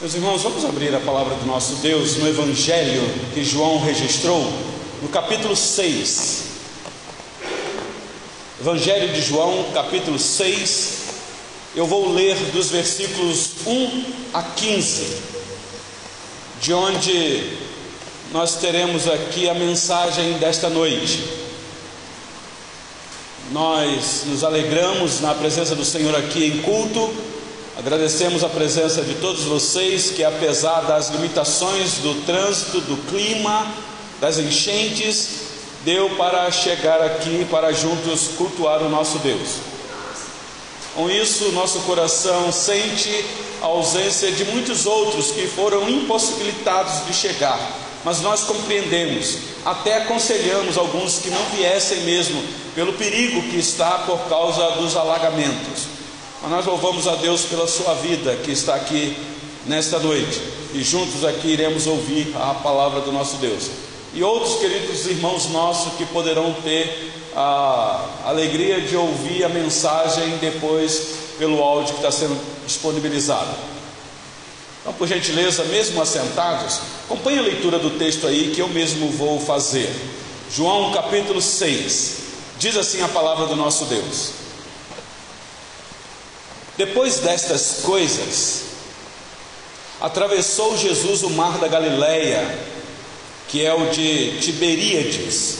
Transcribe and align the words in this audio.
Meus 0.00 0.12
irmãos, 0.12 0.42
vamos 0.42 0.64
abrir 0.64 0.92
a 0.92 0.98
palavra 0.98 1.36
do 1.36 1.46
nosso 1.46 1.76
Deus 1.76 2.16
no 2.16 2.26
Evangelho 2.26 3.00
que 3.32 3.44
João 3.44 3.78
registrou, 3.78 4.42
no 5.00 5.08
capítulo 5.08 5.54
6. 5.54 6.42
Evangelho 8.60 9.14
de 9.14 9.22
João, 9.22 9.70
capítulo 9.72 10.18
6. 10.18 10.94
Eu 11.76 11.86
vou 11.86 12.12
ler 12.12 12.34
dos 12.50 12.70
versículos 12.70 13.50
1 13.64 14.04
a 14.34 14.42
15, 14.42 15.16
de 16.60 16.74
onde 16.74 17.52
nós 18.32 18.56
teremos 18.56 19.06
aqui 19.06 19.48
a 19.48 19.54
mensagem 19.54 20.32
desta 20.38 20.68
noite. 20.68 21.22
Nós 23.52 24.24
nos 24.26 24.42
alegramos 24.42 25.20
na 25.20 25.34
presença 25.34 25.76
do 25.76 25.84
Senhor 25.84 26.16
aqui 26.16 26.46
em 26.46 26.62
culto 26.62 27.33
Agradecemos 27.76 28.44
a 28.44 28.48
presença 28.48 29.02
de 29.02 29.14
todos 29.14 29.42
vocês 29.42 30.12
que, 30.12 30.22
apesar 30.22 30.82
das 30.82 31.08
limitações 31.08 31.94
do 31.94 32.24
trânsito, 32.24 32.80
do 32.80 32.96
clima, 33.08 33.66
das 34.20 34.38
enchentes, 34.38 35.40
deu 35.84 36.10
para 36.10 36.48
chegar 36.52 37.02
aqui 37.02 37.44
para 37.50 37.72
juntos 37.72 38.28
cultuar 38.38 38.80
o 38.80 38.88
nosso 38.88 39.18
Deus. 39.18 39.56
Com 40.94 41.10
isso, 41.10 41.50
nosso 41.50 41.80
coração 41.80 42.52
sente 42.52 43.24
a 43.60 43.66
ausência 43.66 44.30
de 44.30 44.44
muitos 44.44 44.86
outros 44.86 45.32
que 45.32 45.48
foram 45.48 45.88
impossibilitados 45.90 47.04
de 47.06 47.12
chegar, 47.12 47.58
mas 48.04 48.20
nós 48.20 48.44
compreendemos, 48.44 49.38
até 49.64 49.96
aconselhamos 49.96 50.78
alguns 50.78 51.18
que 51.18 51.28
não 51.28 51.44
viessem 51.46 52.02
mesmo, 52.02 52.40
pelo 52.72 52.92
perigo 52.92 53.42
que 53.50 53.58
está 53.58 53.98
por 54.06 54.20
causa 54.28 54.76
dos 54.76 54.94
alagamentos. 54.96 56.03
Mas 56.44 56.52
nós 56.52 56.66
louvamos 56.66 57.08
a 57.08 57.14
Deus 57.14 57.46
pela 57.46 57.66
sua 57.66 57.94
vida 57.94 58.36
que 58.36 58.50
está 58.50 58.74
aqui 58.74 59.16
nesta 59.64 59.98
noite. 59.98 60.42
E 60.74 60.82
juntos 60.82 61.24
aqui 61.24 61.48
iremos 61.48 61.86
ouvir 61.86 62.34
a 62.36 62.52
palavra 62.52 63.00
do 63.00 63.10
nosso 63.10 63.36
Deus. 63.36 63.70
E 64.12 64.22
outros 64.22 64.58
queridos 64.58 65.06
irmãos 65.06 65.48
nossos 65.48 65.94
que 65.94 66.04
poderão 66.04 66.54
ter 66.62 67.14
a 67.34 68.26
alegria 68.26 68.82
de 68.82 68.94
ouvir 68.94 69.42
a 69.42 69.48
mensagem 69.48 70.36
depois 70.36 71.14
pelo 71.38 71.62
áudio 71.62 71.94
que 71.94 72.00
está 72.00 72.12
sendo 72.12 72.38
disponibilizado. 72.66 73.48
Então, 74.82 74.92
por 74.92 75.08
gentileza, 75.08 75.64
mesmo 75.64 76.02
assentados, 76.02 76.78
acompanhe 77.06 77.38
a 77.38 77.42
leitura 77.42 77.78
do 77.78 77.96
texto 77.98 78.26
aí 78.26 78.52
que 78.54 78.60
eu 78.60 78.68
mesmo 78.68 79.08
vou 79.12 79.40
fazer. 79.40 79.90
João 80.54 80.92
capítulo 80.92 81.40
6. 81.40 82.16
Diz 82.58 82.76
assim 82.76 83.00
a 83.00 83.08
palavra 83.08 83.46
do 83.46 83.56
nosso 83.56 83.86
Deus. 83.86 84.43
Depois 86.76 87.18
destas 87.18 87.82
coisas, 87.82 88.62
atravessou 90.00 90.76
Jesus 90.76 91.22
o 91.22 91.30
mar 91.30 91.58
da 91.58 91.68
Galileia, 91.68 92.58
que 93.48 93.64
é 93.64 93.72
o 93.72 93.90
de 93.90 94.38
Tiberíades. 94.40 95.58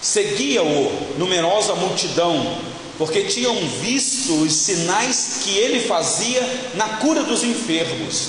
Seguia-o 0.00 1.18
numerosa 1.18 1.74
multidão, 1.74 2.58
porque 2.96 3.24
tinham 3.24 3.54
visto 3.82 4.32
os 4.42 4.52
sinais 4.52 5.40
que 5.44 5.56
ele 5.58 5.86
fazia 5.86 6.40
na 6.74 6.88
cura 6.96 7.22
dos 7.22 7.44
enfermos. 7.44 8.28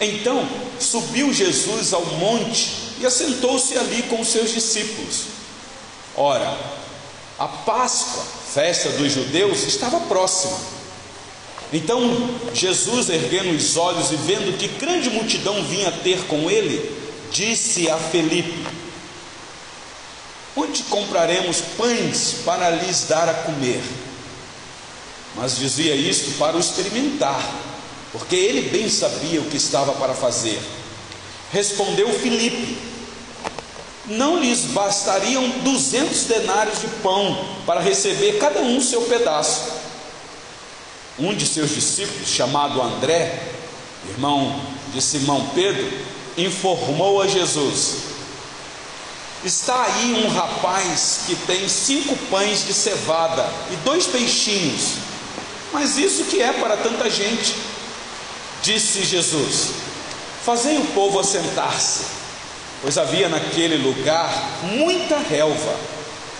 Então 0.00 0.48
subiu 0.78 1.32
Jesus 1.32 1.92
ao 1.92 2.04
monte 2.06 2.70
e 3.00 3.06
assentou-se 3.06 3.76
ali 3.76 4.02
com 4.04 4.20
os 4.20 4.28
seus 4.28 4.52
discípulos. 4.52 5.24
Ora, 6.16 6.56
a 7.36 7.48
Páscoa, 7.48 8.22
festa 8.52 8.90
dos 8.90 9.12
judeus, 9.12 9.64
estava 9.64 9.98
próxima. 10.00 10.56
Então 11.74 12.00
Jesus, 12.54 13.08
erguendo 13.08 13.50
os 13.50 13.76
olhos 13.76 14.12
e 14.12 14.16
vendo 14.16 14.56
que 14.56 14.68
grande 14.68 15.10
multidão 15.10 15.60
vinha 15.64 15.90
ter 15.90 16.24
com 16.28 16.48
ele, 16.48 16.88
disse 17.32 17.90
a 17.90 17.98
Felipe: 17.98 18.64
Onde 20.54 20.84
compraremos 20.84 21.60
pães 21.76 22.36
para 22.44 22.70
lhes 22.70 23.06
dar 23.08 23.28
a 23.28 23.34
comer? 23.34 23.82
Mas 25.34 25.58
dizia 25.58 25.96
isto 25.96 26.38
para 26.38 26.56
o 26.56 26.60
experimentar, 26.60 27.44
porque 28.12 28.36
ele 28.36 28.68
bem 28.68 28.88
sabia 28.88 29.40
o 29.40 29.46
que 29.46 29.56
estava 29.56 29.94
para 29.94 30.14
fazer. 30.14 30.62
Respondeu 31.52 32.08
Felipe: 32.20 32.78
Não 34.06 34.38
lhes 34.38 34.60
bastariam 34.66 35.48
duzentos 35.64 36.22
denários 36.26 36.82
de 36.82 36.86
pão 37.02 37.48
para 37.66 37.80
receber 37.80 38.38
cada 38.38 38.60
um 38.60 38.80
seu 38.80 39.02
pedaço 39.02 39.73
um 41.18 41.34
de 41.34 41.46
seus 41.46 41.70
discípulos, 41.70 42.28
chamado 42.28 42.80
André, 42.80 43.40
irmão 44.10 44.60
de 44.92 45.00
Simão 45.00 45.50
Pedro, 45.54 45.90
informou 46.36 47.22
a 47.22 47.28
Jesus: 47.28 47.96
Está 49.44 49.84
aí 49.84 50.24
um 50.24 50.28
rapaz 50.28 51.20
que 51.26 51.36
tem 51.36 51.68
cinco 51.68 52.16
pães 52.30 52.66
de 52.66 52.72
cevada 52.72 53.48
e 53.72 53.76
dois 53.84 54.06
peixinhos, 54.06 54.94
mas 55.72 55.98
isso 55.98 56.24
que 56.24 56.40
é 56.42 56.52
para 56.52 56.76
tanta 56.76 57.08
gente? 57.08 57.54
Disse 58.62 59.04
Jesus: 59.04 59.70
Fazei 60.44 60.78
o 60.78 60.86
povo 60.86 61.20
assentar-se, 61.20 62.04
pois 62.82 62.98
havia 62.98 63.28
naquele 63.28 63.76
lugar 63.76 64.30
muita 64.62 65.18
relva. 65.18 65.94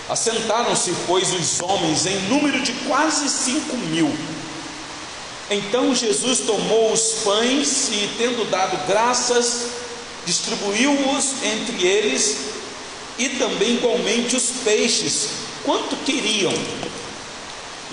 Assentaram-se, 0.07 0.93
pois, 1.07 1.33
os 1.33 1.59
homens 1.61 2.05
em 2.05 2.15
número 2.27 2.61
de 2.61 2.71
quase 2.87 3.27
cinco 3.27 3.75
mil. 3.75 4.15
Então 5.49 5.93
Jesus 5.93 6.39
tomou 6.39 6.91
os 6.91 7.19
pães 7.23 7.89
e, 7.91 8.09
tendo 8.17 8.49
dado 8.49 8.77
graças, 8.87 9.67
distribuiu-os 10.25 11.43
entre 11.43 11.85
eles 11.85 12.37
e 13.17 13.29
também 13.29 13.75
igualmente 13.75 14.35
os 14.35 14.49
peixes, 14.63 15.29
quanto 15.63 15.95
queriam. 15.97 16.53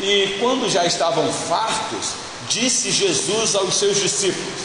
E 0.00 0.38
quando 0.40 0.70
já 0.70 0.86
estavam 0.86 1.30
fartos, 1.30 2.14
disse 2.48 2.90
Jesus 2.90 3.54
aos 3.54 3.74
seus 3.74 4.00
discípulos: 4.00 4.62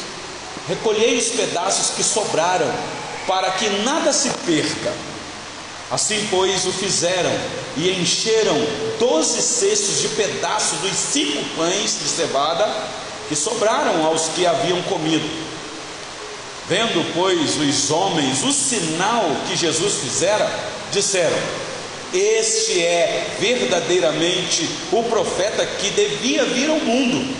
Recolhei 0.68 1.18
os 1.18 1.28
pedaços 1.28 1.96
que 1.96 2.04
sobraram, 2.04 2.74
para 3.28 3.52
que 3.52 3.70
nada 3.84 4.14
se 4.14 4.30
perca. 4.46 4.94
Assim, 5.90 6.28
pois, 6.30 6.66
o 6.66 6.72
fizeram 6.72 7.32
e 7.78 7.90
encheram 7.92 8.58
doze 9.00 9.42
cestos 9.42 10.02
de 10.02 10.10
pedaços 10.10 10.80
dos 10.80 10.92
cinco 10.92 11.42
pães 11.56 12.00
de 12.04 12.10
cevada 12.10 12.70
que 13.30 13.36
sobraram 13.36 14.06
aos 14.06 14.30
que 14.36 14.46
haviam 14.46 14.82
comido. 14.84 15.48
Vendo, 16.68 17.14
pois, 17.14 17.56
os 17.56 17.92
homens 17.92 18.44
o 18.44 18.52
sinal 18.52 19.24
que 19.48 19.56
Jesus 19.56 19.96
fizera, 20.02 20.50
disseram: 20.92 21.38
Este 22.14 22.84
é 22.84 23.38
verdadeiramente 23.40 24.70
o 24.92 25.04
profeta 25.04 25.66
que 25.66 25.90
devia 25.92 26.44
vir 26.44 26.70
ao 26.70 26.80
mundo. 26.80 27.34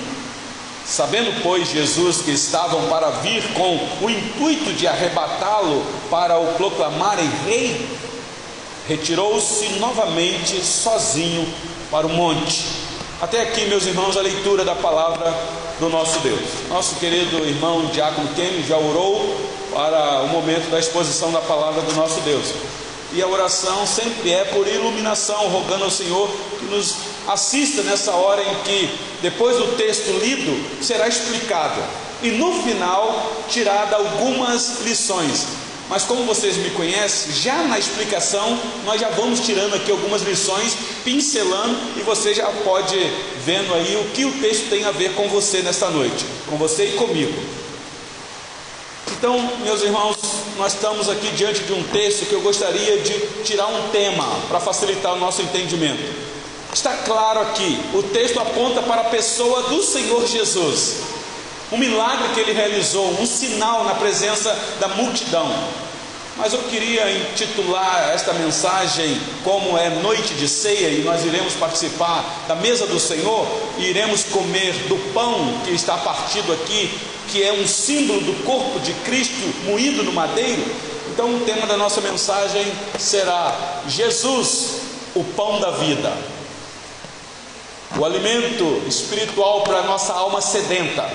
Sabendo, 0.86 1.44
pois, 1.44 1.70
Jesus 1.70 2.22
que 2.22 2.32
estavam 2.32 2.88
para 2.88 3.10
vir 3.10 3.44
com 3.54 3.76
o 4.02 4.10
intuito 4.10 4.72
de 4.72 4.88
arrebatá-lo 4.88 5.86
para 6.10 6.40
o 6.40 6.54
proclamarem 6.54 7.30
rei, 7.46 7.86
retirou-se 8.88 9.68
novamente 9.80 10.64
sozinho 10.64 11.48
para 11.92 12.08
o 12.08 12.10
monte. 12.10 12.66
Até 13.22 13.42
aqui, 13.42 13.66
meus 13.66 13.86
irmãos, 13.86 14.16
a 14.16 14.22
leitura 14.22 14.64
da 14.64 14.76
palavra 14.76 15.36
do 15.80 15.90
nosso 15.90 16.20
Deus. 16.20 16.40
Nosso 16.70 16.96
querido 16.96 17.38
irmão 17.46 17.86
Diácono 17.88 18.30
Kenny 18.36 18.64
já 18.64 18.78
orou 18.78 19.36
para 19.74 20.22
o 20.24 20.28
momento 20.30 20.70
da 20.70 20.80
exposição 20.80 21.32
da 21.32 21.42
palavra 21.42 21.82
do 21.82 21.94
nosso 21.94 22.22
Deus. 22.22 22.54
E 23.14 23.22
a 23.22 23.28
oração 23.28 23.86
sempre 23.86 24.32
é 24.32 24.44
por 24.46 24.68
iluminação, 24.68 25.48
rogando 25.50 25.86
ao 25.86 25.92
Senhor 25.92 26.30
que 26.60 26.66
nos 26.66 26.96
assista 27.28 27.82
nessa 27.84 28.12
hora 28.12 28.42
em 28.42 28.56
que, 28.64 28.90
depois 29.22 29.58
do 29.58 29.76
texto 29.76 30.12
lido, 30.20 30.84
será 30.84 31.08
explicado 31.08 31.82
e 32.22 32.32
no 32.32 32.64
final 32.64 33.32
tirada 33.48 33.96
algumas 33.96 34.82
lições 34.82 35.67
mas 35.90 36.04
como 36.04 36.24
vocês 36.24 36.58
me 36.58 36.70
conhecem, 36.72 37.34
já 37.34 37.64
na 37.64 37.80
explicação 37.80 38.60
nós 38.84 39.00
já 39.00 39.10
vamos 39.10 39.40
tirando 39.40 39.74
aqui 39.74 39.90
algumas 39.90 40.22
lições, 40.22 40.76
pincelando 41.04 41.78
e 41.96 42.02
você 42.02 42.34
já 42.34 42.48
pode 42.64 42.96
vendo 43.46 43.74
aí 43.74 43.96
o 43.96 44.10
que 44.12 44.26
o 44.26 44.32
texto 44.40 44.70
tem 44.70 44.84
a 44.84 44.92
ver 44.92 45.14
com 45.14 45.30
você 45.30 45.62
nesta 45.62 45.90
noite, 45.90 46.26
com 46.50 46.58
você 46.58 46.86
e 46.86 46.92
comigo. 46.94 47.34
Então, 49.14 49.40
meus 49.64 49.82
irmãos, 49.82 50.18
nós 50.58 50.74
estamos 50.74 51.10
aqui 51.10 51.30
diante 51.32 51.62
de 51.64 51.74
um 51.74 51.84
texto 51.84 52.26
que 52.26 52.34
eu 52.34 52.42
gostaria 52.42 53.00
de 53.00 53.14
tirar 53.44 53.68
um 53.68 53.90
tema 53.90 54.26
para 54.50 54.60
facilitar 54.60 55.14
o 55.14 55.20
nosso 55.20 55.42
entendimento. 55.42 56.04
Está 56.74 56.98
claro 56.98 57.40
aqui, 57.40 57.80
o 57.94 58.04
texto 58.04 58.40
aponta 58.40 58.82
para 58.82 59.02
a 59.02 59.06
pessoa 59.06 59.64
do 59.64 59.82
Senhor 59.82 60.28
Jesus 60.28 61.17
um 61.72 61.78
milagre 61.78 62.30
que 62.34 62.40
ele 62.40 62.54
realizou, 62.54 63.20
um 63.20 63.26
sinal 63.26 63.84
na 63.84 63.96
presença 63.96 64.58
da 64.80 64.88
multidão. 64.90 65.52
Mas 66.38 66.54
eu 66.54 66.60
queria 66.64 67.12
intitular 67.12 68.12
esta 68.14 68.32
mensagem 68.34 69.20
como 69.44 69.76
é 69.76 69.90
noite 69.90 70.36
de 70.36 70.48
ceia 70.48 70.90
e 70.90 71.02
nós 71.04 71.26
iremos 71.26 71.54
participar 71.54 72.24
da 72.48 72.56
mesa 72.56 72.86
do 72.86 73.00
Senhor 73.00 73.48
e 73.80 73.86
iremos 73.86 74.24
comer 74.26 74.74
do 74.88 74.98
pão 75.14 75.62
que 75.66 75.72
está 75.72 75.98
partido 75.98 76.54
aqui, 76.54 76.92
que 77.28 77.44
é 77.44 77.52
um 77.52 77.68
símbolo 77.68 78.22
do 78.22 78.44
corpo 78.44 78.80
de 78.80 78.94
Cristo 78.94 79.66
moído 79.66 80.04
no 80.04 80.14
madeiro. 80.14 80.64
Então, 81.12 81.36
o 81.36 81.40
tema 81.40 81.66
da 81.66 81.76
nossa 81.76 82.00
mensagem 82.02 82.72
será: 83.00 83.82
Jesus, 83.88 84.82
o 85.16 85.24
pão 85.24 85.60
da 85.60 85.72
vida, 85.72 86.16
o 87.98 88.06
alimento 88.06 88.84
espiritual 88.88 89.62
para 89.62 89.80
a 89.80 89.84
nossa 89.84 90.14
alma 90.14 90.40
sedenta. 90.40 91.10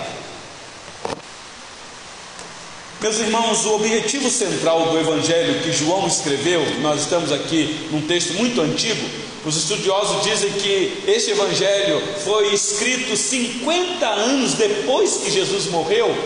Meus 3.03 3.19
irmãos, 3.19 3.67
o 3.67 3.75
objetivo 3.75 4.31
central 4.31 4.91
do 4.91 4.97
evangelho 5.01 5.61
que 5.61 5.73
João 5.73 6.07
escreveu, 6.07 6.65
nós 6.83 7.01
estamos 7.01 7.33
aqui 7.33 7.89
num 7.91 8.03
texto 8.03 8.35
muito 8.35 8.61
antigo, 8.61 9.05
os 9.45 9.57
estudiosos 9.57 10.23
dizem 10.23 10.53
que 10.53 11.03
este 11.09 11.33
evangelho 11.33 12.01
foi 12.25 12.55
escrito 12.55 13.17
50 13.17 14.07
anos 14.07 14.55
depois 14.55 15.17
que 15.17 15.33
Jesus 15.33 15.67
morreu. 15.67 16.17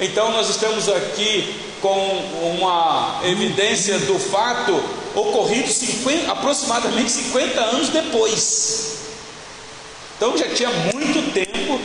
Então 0.00 0.32
nós 0.32 0.50
estamos 0.50 0.88
aqui 0.88 1.54
com 1.80 1.96
uma 2.56 3.20
evidência 3.22 3.96
do 4.00 4.18
fato 4.18 4.74
ocorrido 5.14 5.70
50, 5.70 6.32
aproximadamente 6.32 7.12
50 7.12 7.60
anos 7.60 7.90
depois. 7.90 8.96
Então 10.16 10.36
já 10.36 10.48
tinha 10.48 10.70
muito 10.92 11.32
tempo 11.32 11.80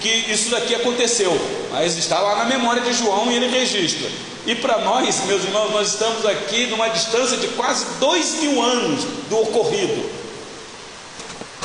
que 0.00 0.32
isso 0.32 0.50
daqui 0.50 0.74
aconteceu, 0.74 1.38
mas 1.70 1.96
está 1.96 2.20
lá 2.20 2.36
na 2.36 2.44
memória 2.44 2.82
de 2.82 2.92
João 2.92 3.30
e 3.30 3.34
ele 3.34 3.48
registra. 3.48 4.08
E 4.46 4.54
para 4.54 4.78
nós, 4.78 5.24
meus 5.26 5.44
irmãos, 5.44 5.70
nós 5.70 5.88
estamos 5.88 6.24
aqui 6.24 6.66
numa 6.66 6.88
distância 6.88 7.36
de 7.36 7.48
quase 7.48 7.84
dois 8.00 8.40
mil 8.40 8.62
anos 8.62 9.04
do 9.28 9.38
ocorrido. 9.40 10.10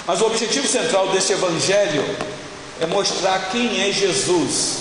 Mas 0.05 0.21
o 0.21 0.25
objetivo 0.25 0.67
central 0.67 1.07
deste 1.09 1.31
evangelho 1.33 2.03
é 2.81 2.85
mostrar 2.85 3.49
quem 3.51 3.81
é 3.81 3.91
Jesus 3.91 4.79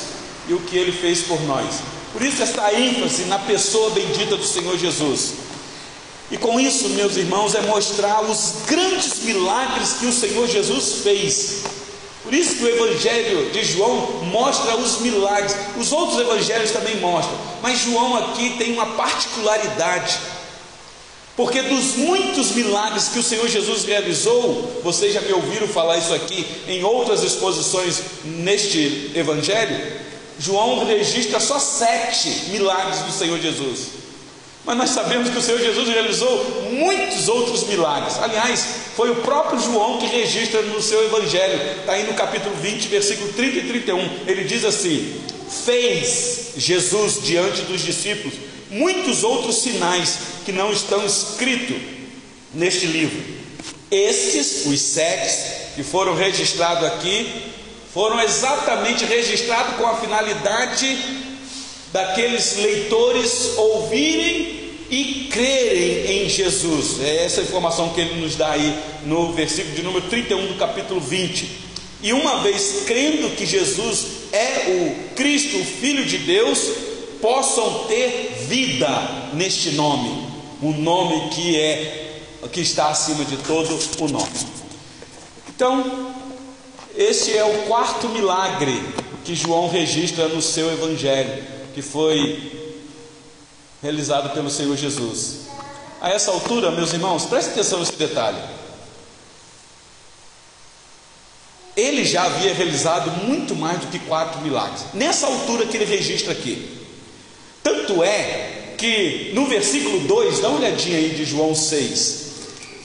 e 0.49 0.53
o 0.55 0.61
que 0.61 0.77
ele 0.77 0.91
fez 0.91 1.23
por 1.23 1.41
nós. 1.43 1.77
Por 2.13 2.23
isso, 2.23 2.43
esta 2.43 2.75
ênfase 2.75 3.25
na 3.25 3.39
pessoa 3.39 3.91
bendita 3.91 4.37
do 4.37 4.45
Senhor 4.45 4.77
Jesus. 4.77 5.35
E 6.31 6.37
com 6.37 6.59
isso, 6.59 6.89
meus 6.91 7.17
irmãos, 7.17 7.55
é 7.55 7.61
mostrar 7.61 8.23
os 8.23 8.55
grandes 8.67 9.21
milagres 9.21 9.93
que 10.01 10.07
o 10.07 10.13
Senhor 10.13 10.49
Jesus 10.49 11.03
fez 11.05 11.63
por 12.23 12.33
isso 12.33 12.57
que 12.57 12.65
o 12.65 12.69
Evangelho 12.69 13.51
de 13.51 13.65
João 13.65 14.25
mostra 14.25 14.77
os 14.77 15.01
milagres, 15.01 15.57
os 15.77 15.91
outros 15.91 16.21
evangelhos 16.21 16.71
também 16.71 16.97
mostram, 16.97 17.37
mas 17.61 17.81
João 17.81 18.17
aqui 18.17 18.57
tem 18.59 18.73
uma 18.73 18.87
particularidade, 18.87 20.19
porque 21.37 21.63
dos 21.63 21.97
muitos 21.97 22.53
milagres 22.53 23.09
que 23.09 23.19
o 23.19 23.23
Senhor 23.23 23.49
Jesus 23.49 23.85
realizou, 23.85 24.81
vocês 24.85 25.15
já 25.15 25.21
me 25.21 25.33
ouviram 25.33 25.67
falar 25.67 25.99
isso 25.99 26.15
aqui 26.15 26.47
em 26.69 26.85
outras 26.85 27.23
exposições 27.23 28.01
neste 28.25 29.11
Evangelho, 29.17 30.01
João 30.39 30.85
registra 30.85 31.41
só 31.41 31.59
sete 31.59 32.51
milagres 32.51 33.01
do 33.01 33.13
Senhor 33.13 33.39
Jesus. 33.41 34.02
Mas 34.65 34.77
nós 34.77 34.91
sabemos 34.91 35.29
que 35.29 35.39
o 35.39 35.43
Senhor 35.43 35.61
Jesus 35.61 35.89
realizou 35.89 36.71
muitos 36.71 37.29
outros 37.29 37.65
milagres. 37.65 38.17
Aliás, 38.23 38.65
foi 38.95 39.11
o 39.11 39.17
próprio 39.17 39.61
João 39.61 39.99
que 39.99 40.07
registra 40.07 40.63
no 40.63 40.81
seu 40.81 41.05
Evangelho, 41.05 41.81
está 41.81 41.93
aí 41.93 42.05
no 42.05 42.15
capítulo 42.15 42.55
20, 42.57 42.87
versículo 42.89 43.33
30 43.33 43.59
e 43.59 43.69
31. 43.69 44.11
Ele 44.27 44.45
diz 44.45 44.65
assim: 44.65 45.21
Fez 45.65 46.53
Jesus 46.57 47.21
diante 47.23 47.63
dos 47.63 47.83
discípulos 47.83 48.35
muitos 48.73 49.23
outros 49.23 49.63
sinais 49.63 50.19
que 50.45 50.53
não 50.53 50.73
estão 50.73 51.05
escritos 51.05 51.77
neste 52.55 52.87
livro. 52.87 53.23
Estes, 53.91 54.65
os 54.67 54.81
sete 54.81 55.75
que 55.75 55.83
foram 55.83 56.15
registrados 56.15 56.85
aqui, 56.85 57.53
foram 57.93 58.21
exatamente 58.23 59.05
registrados 59.05 59.77
com 59.77 59.87
a 59.87 59.97
finalidade 59.97 61.22
daqueles 61.93 62.57
leitores 62.57 63.57
ouvirem 63.57 64.63
e 64.91 65.29
crerem 65.31 66.25
em 66.25 66.29
Jesus. 66.29 67.01
É 67.03 67.25
essa 67.25 67.41
informação 67.41 67.91
que 67.91 68.01
ele 68.01 68.21
nos 68.21 68.37
dá 68.37 68.51
aí 68.53 68.77
no 69.05 69.33
versículo 69.33 69.75
de 69.75 69.83
número 69.83 70.07
31 70.09 70.49
do 70.49 70.55
capítulo 70.55 71.01
20. 71.01 71.49
E 72.03 72.13
uma 72.13 72.43
vez 72.43 72.83
crendo 72.87 73.31
que 73.37 73.47
Jesus 73.47 74.07
é 74.33 74.69
o 74.69 75.15
Cristo, 75.15 75.59
o 75.59 75.65
Filho 75.65 76.05
de 76.05 76.19
Deus, 76.19 76.59
possam 77.21 77.85
ter 77.85 78.47
vida 78.49 78.89
neste 79.33 79.71
nome, 79.71 80.27
o 80.61 80.73
nome 80.73 81.31
que 81.31 81.57
é 81.57 82.19
que 82.51 82.61
está 82.61 82.89
acima 82.89 83.25
de 83.25 83.37
todo 83.39 83.79
o 84.01 84.09
nome. 84.09 84.33
Então, 85.49 86.13
este 86.97 87.37
é 87.37 87.45
o 87.45 87.63
quarto 87.63 88.09
milagre 88.09 88.79
que 89.25 89.35
João 89.35 89.71
registra 89.71 90.29
no 90.29 90.43
seu 90.43 90.71
evangelho 90.73 91.52
que 91.75 91.83
foi 91.83 92.71
realizado 93.83 94.33
pelo 94.33 94.51
Senhor 94.51 94.77
Jesus. 94.77 95.43
A 96.01 96.11
essa 96.11 96.31
altura, 96.31 96.71
meus 96.71 96.93
irmãos, 96.93 97.27
preste 97.27 97.51
atenção 97.51 97.81
nesse 97.81 97.95
detalhe. 97.95 98.39
Ele 101.77 102.05
já 102.05 102.25
havia 102.25 102.53
realizado 102.53 103.11
muito 103.25 103.57
mais 103.57 103.81
do 103.81 103.87
que 103.87 103.99
quatro 104.01 104.41
milagres. 104.43 104.85
Nessa 104.93 105.27
altura 105.27 105.67
que 105.67 105.77
ele 105.77 105.85
registra 105.85 106.33
aqui. 106.33 106.79
Tanto 107.63 108.03
é 108.03 108.75
que 108.77 109.31
no 109.33 109.47
versículo 109.47 110.01
2, 110.01 110.41
dá 110.41 110.49
uma 110.49 110.59
olhadinha 110.59 110.99
aí 110.99 111.11
de 111.11 111.25
João 111.25 111.55
6. 111.55 112.33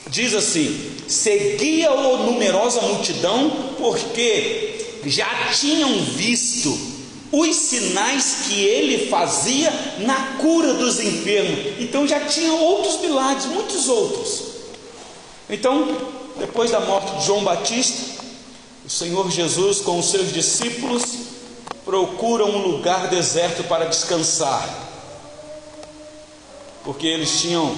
Diz 0.08 0.32
assim: 0.32 0.92
Seguia-o 1.06 2.24
numerosa 2.24 2.80
multidão, 2.82 3.74
porque 3.76 5.00
já 5.04 5.28
tinham 5.52 6.02
visto 6.04 6.97
os 7.30 7.56
sinais 7.56 8.46
que 8.46 8.60
ele 8.62 9.08
fazia 9.08 9.70
na 9.98 10.36
cura 10.38 10.74
dos 10.74 10.98
enfermos. 11.00 11.80
Então 11.80 12.06
já 12.06 12.20
tinha 12.20 12.52
outros 12.52 13.00
milagres, 13.00 13.46
muitos 13.46 13.88
outros. 13.88 14.42
Então, 15.50 15.96
depois 16.38 16.70
da 16.70 16.80
morte 16.80 17.16
de 17.16 17.26
João 17.26 17.42
Batista, 17.42 18.22
o 18.84 18.90
Senhor 18.90 19.30
Jesus 19.30 19.80
com 19.80 19.98
os 19.98 20.10
seus 20.10 20.32
discípulos 20.32 21.02
procura 21.84 22.44
um 22.44 22.58
lugar 22.58 23.08
deserto 23.08 23.64
para 23.64 23.86
descansar. 23.86 24.86
Porque 26.84 27.06
eles 27.06 27.40
tinham 27.40 27.76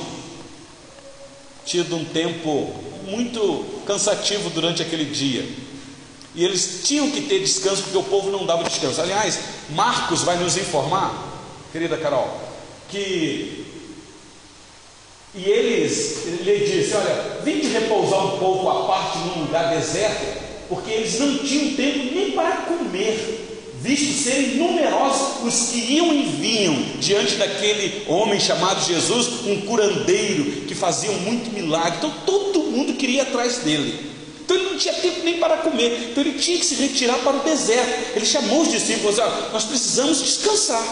tido 1.64 1.96
um 1.96 2.04
tempo 2.04 2.72
muito 3.06 3.64
cansativo 3.86 4.50
durante 4.50 4.82
aquele 4.82 5.04
dia. 5.04 5.48
E 6.34 6.44
eles 6.44 6.82
tinham 6.84 7.10
que 7.10 7.22
ter 7.22 7.40
descanso 7.40 7.82
porque 7.82 7.98
o 7.98 8.02
povo 8.04 8.30
não 8.30 8.46
dava 8.46 8.64
descanso. 8.64 9.00
Aliás, 9.00 9.38
Marcos 9.70 10.22
vai 10.22 10.36
nos 10.36 10.56
informar, 10.56 11.12
querida 11.72 11.96
Carol, 11.96 12.40
que 12.88 13.66
e 15.34 15.44
eles 15.44 16.24
lhe 16.42 16.58
disse: 16.58 16.94
Olha, 16.94 17.40
vem 17.44 17.60
de 17.60 17.68
repousar 17.68 18.34
um 18.34 18.38
pouco 18.38 18.68
a 18.68 18.84
parte 18.86 19.18
num 19.18 19.44
lugar 19.44 19.74
deserto, 19.76 20.40
porque 20.68 20.90
eles 20.90 21.18
não 21.20 21.38
tinham 21.38 21.74
tempo 21.74 22.14
nem 22.14 22.32
para 22.32 22.56
comer, 22.62 23.72
visto 23.80 24.24
serem 24.24 24.56
numerosos 24.56 25.44
os 25.44 25.70
que 25.70 25.78
iam 25.94 26.12
e 26.12 26.22
vinham 26.24 26.74
diante 26.98 27.36
daquele 27.36 28.04
homem 28.08 28.40
chamado 28.40 28.84
Jesus, 28.84 29.46
um 29.46 29.60
curandeiro 29.62 30.62
que 30.66 30.74
fazia 30.74 31.12
muito 31.12 31.52
milagre. 31.52 31.98
Então 31.98 32.12
todo 32.26 32.64
mundo 32.64 32.94
queria 32.94 33.18
ir 33.18 33.20
atrás 33.20 33.58
dele. 33.58 34.10
Então 34.50 34.60
ele 34.60 34.70
não 34.70 34.76
tinha 34.76 34.94
tempo 34.94 35.20
nem 35.22 35.38
para 35.38 35.58
comer. 35.58 36.08
Então 36.10 36.24
ele 36.24 36.36
tinha 36.36 36.58
que 36.58 36.66
se 36.66 36.74
retirar 36.74 37.18
para 37.18 37.36
o 37.36 37.40
deserto. 37.40 38.16
Ele 38.16 38.26
chamou 38.26 38.62
os 38.62 38.70
discípulos: 38.72 39.20
ah, 39.20 39.48
Nós 39.52 39.62
precisamos 39.62 40.18
descansar. 40.18 40.84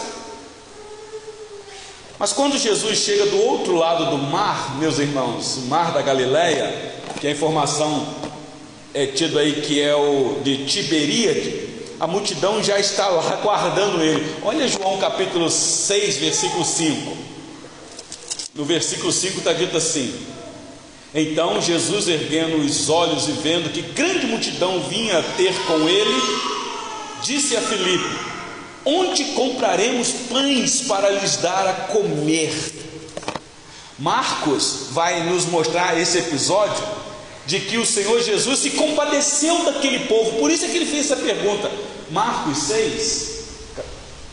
Mas 2.17 2.31
quando 2.31 2.57
Jesus 2.57 2.99
chega 2.99 3.25
do 3.25 3.37
outro 3.37 3.75
lado 3.75 4.11
do 4.11 4.17
mar, 4.17 4.77
meus 4.77 4.97
irmãos, 4.97 5.57
o 5.57 5.61
mar 5.63 5.91
da 5.91 6.01
Galileia, 6.01 6.93
que 7.19 7.27
a 7.27 7.31
informação 7.31 8.07
é 8.93 9.05
tido 9.07 9.37
aí 9.37 9.61
que 9.61 9.81
é 9.81 9.93
o 9.93 10.39
de 10.41 10.63
Tiberíade, 10.65 11.67
a 11.99 12.07
multidão 12.07 12.63
já 12.63 12.79
está 12.79 13.09
lá 13.09 13.27
aguardando 13.33 14.01
ele. 14.01 14.35
Olha 14.41 14.69
João 14.69 14.97
capítulo 14.99 15.49
6, 15.49 16.15
versículo 16.15 16.63
5. 16.63 17.17
No 18.55 18.63
versículo 18.63 19.11
5 19.11 19.39
está 19.39 19.51
dito 19.51 19.75
assim: 19.75 20.13
então 21.13 21.61
Jesus, 21.61 22.07
erguendo 22.07 22.57
os 22.57 22.89
olhos 22.89 23.27
e 23.27 23.31
vendo 23.31 23.71
que 23.71 23.81
grande 23.81 24.27
multidão 24.27 24.79
vinha 24.81 25.23
ter 25.35 25.53
com 25.65 25.89
ele, 25.89 26.21
disse 27.23 27.57
a 27.57 27.61
Filipe: 27.61 28.09
Onde 28.85 29.23
compraremos 29.25 30.11
pães 30.29 30.81
para 30.81 31.09
lhes 31.09 31.37
dar 31.37 31.67
a 31.67 31.73
comer? 31.87 32.53
Marcos 33.97 34.87
vai 34.91 35.23
nos 35.23 35.45
mostrar 35.45 35.99
esse 35.99 36.19
episódio 36.19 36.83
de 37.45 37.59
que 37.59 37.77
o 37.77 37.85
Senhor 37.85 38.21
Jesus 38.21 38.59
se 38.59 38.69
compadeceu 38.71 39.65
daquele 39.65 40.05
povo, 40.05 40.37
por 40.37 40.51
isso 40.51 40.65
é 40.65 40.67
que 40.67 40.77
ele 40.77 40.85
fez 40.85 41.11
essa 41.11 41.17
pergunta. 41.17 41.69
Marcos 42.11 42.59
6, 42.59 43.29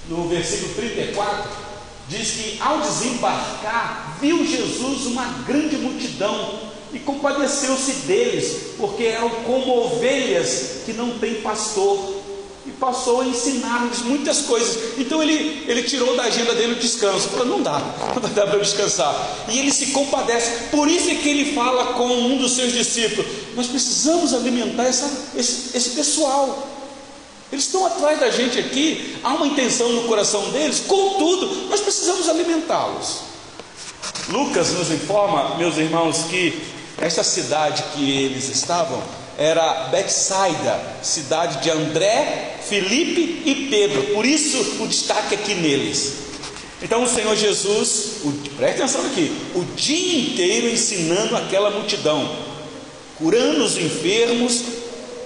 no 0.09 0.29
versículo 0.29 0.75
34, 0.75 1.66
diz 2.09 2.31
que 2.33 2.59
ao 2.61 2.81
desembarcar, 2.81 4.17
viu 4.21 4.47
Jesus 4.47 5.07
uma 5.07 5.25
grande 5.47 5.77
multidão 5.77 6.67
e 6.93 6.99
compadeceu-se 6.99 8.07
deles, 8.07 8.75
porque 8.79 9.05
eram 9.05 9.29
como 9.45 9.87
ovelhas 9.87 10.83
que 10.85 10.93
não 10.93 11.19
têm 11.19 11.41
pastor. 11.43 12.17
e 12.65 12.71
passou 12.81 13.21
a 13.21 13.25
ensinar-lhes 13.25 14.03
muitas 14.03 14.43
coisas. 14.43 14.99
Então 14.99 15.23
ele, 15.23 15.63
ele 15.69 15.85
tirou 15.85 16.17
da 16.17 16.25
agenda 16.25 16.53
dele 16.53 16.73
o 16.73 16.81
descanso. 16.81 17.29
Falou, 17.29 17.47
não 17.47 17.63
dá, 17.63 17.79
não 18.21 18.29
dar 18.31 18.49
para 18.49 18.59
descansar. 18.59 19.15
E 19.49 19.59
ele 19.61 19.71
se 19.71 19.93
compadece. 19.93 20.65
Por 20.73 20.89
isso 20.89 21.09
é 21.09 21.15
que 21.15 21.29
ele 21.29 21.55
fala 21.55 21.93
com 21.93 22.09
um 22.09 22.39
dos 22.39 22.57
seus 22.57 22.73
discípulos: 22.73 23.31
Nós 23.55 23.69
precisamos 23.69 24.35
alimentar 24.35 24.85
essa, 24.85 25.09
esse, 25.37 25.77
esse 25.77 25.91
pessoal. 25.91 26.76
Eles 27.53 27.65
estão 27.65 27.87
atrás 27.87 28.19
da 28.19 28.29
gente 28.31 28.59
aqui, 28.59 29.17
há 29.23 29.35
uma 29.35 29.47
intenção 29.47 29.93
no 29.93 30.09
coração 30.09 30.51
deles, 30.51 30.81
contudo, 30.81 31.69
nós 31.69 31.81
precisamos 31.81 32.29
alimentá-los. 32.29 33.21
Lucas 34.29 34.73
nos 34.73 34.91
informa, 34.91 35.57
meus 35.57 35.77
irmãos, 35.77 36.25
que 36.29 36.61
esta 36.99 37.23
cidade 37.23 37.85
que 37.95 38.11
eles 38.11 38.49
estavam 38.49 39.01
era 39.39 39.89
Betsaida, 39.91 40.81
cidade 41.03 41.63
de 41.63 41.71
André, 41.71 42.59
Felipe 42.67 43.43
e 43.45 43.69
Pedro. 43.71 44.15
Por 44.15 44.25
isso 44.25 44.83
o 44.83 44.89
destaque 44.89 45.35
aqui 45.35 45.55
neles. 45.55 46.15
Então 46.83 47.05
o 47.05 47.09
Senhor 47.09 47.37
Jesus, 47.37 48.23
o, 48.25 48.33
preste 48.57 48.83
atenção 48.83 49.05
aqui, 49.07 49.35
o 49.55 49.63
dia 49.77 50.21
inteiro 50.21 50.69
ensinando 50.69 51.37
aquela 51.37 51.71
multidão, 51.71 52.35
curando 53.19 53.65
os 53.65 53.77
enfermos, 53.79 54.63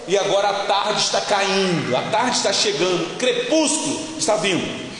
e 0.09 0.19
agora 0.19 0.49
a 0.49 0.64
tarde 0.64 1.00
está 1.00 1.21
caindo, 1.21 1.97
a 1.97 2.02
tarde 2.02 2.37
está 2.37 2.52
chegando, 2.52 3.16
crepúsculo 3.16 4.19
está 4.19 4.37
vindo. 4.37 4.90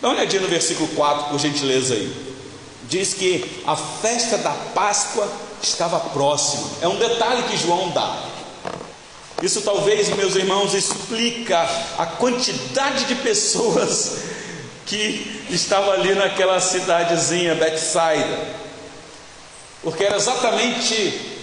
Dá 0.00 0.08
uma 0.08 0.16
olhadinha 0.16 0.42
no 0.42 0.48
versículo 0.48 0.88
4, 0.88 1.30
por 1.30 1.38
gentileza 1.38 1.94
aí. 1.94 2.12
Diz 2.88 3.14
que 3.14 3.62
a 3.66 3.76
festa 3.76 4.38
da 4.38 4.50
Páscoa 4.74 5.30
estava 5.62 6.00
próxima. 6.00 6.68
É 6.80 6.88
um 6.88 6.96
detalhe 6.96 7.42
que 7.44 7.56
João 7.56 7.90
dá. 7.90 8.24
Isso 9.42 9.62
talvez, 9.62 10.08
meus 10.16 10.34
irmãos, 10.34 10.74
explica 10.74 11.60
a 11.98 12.06
quantidade 12.06 13.04
de 13.04 13.14
pessoas 13.16 14.16
que 14.86 15.46
estavam 15.50 15.92
ali 15.92 16.14
naquela 16.14 16.60
cidadezinha, 16.60 17.54
Betsaida. 17.54 18.60
Porque 19.82 20.04
era 20.04 20.16
exatamente 20.16 21.38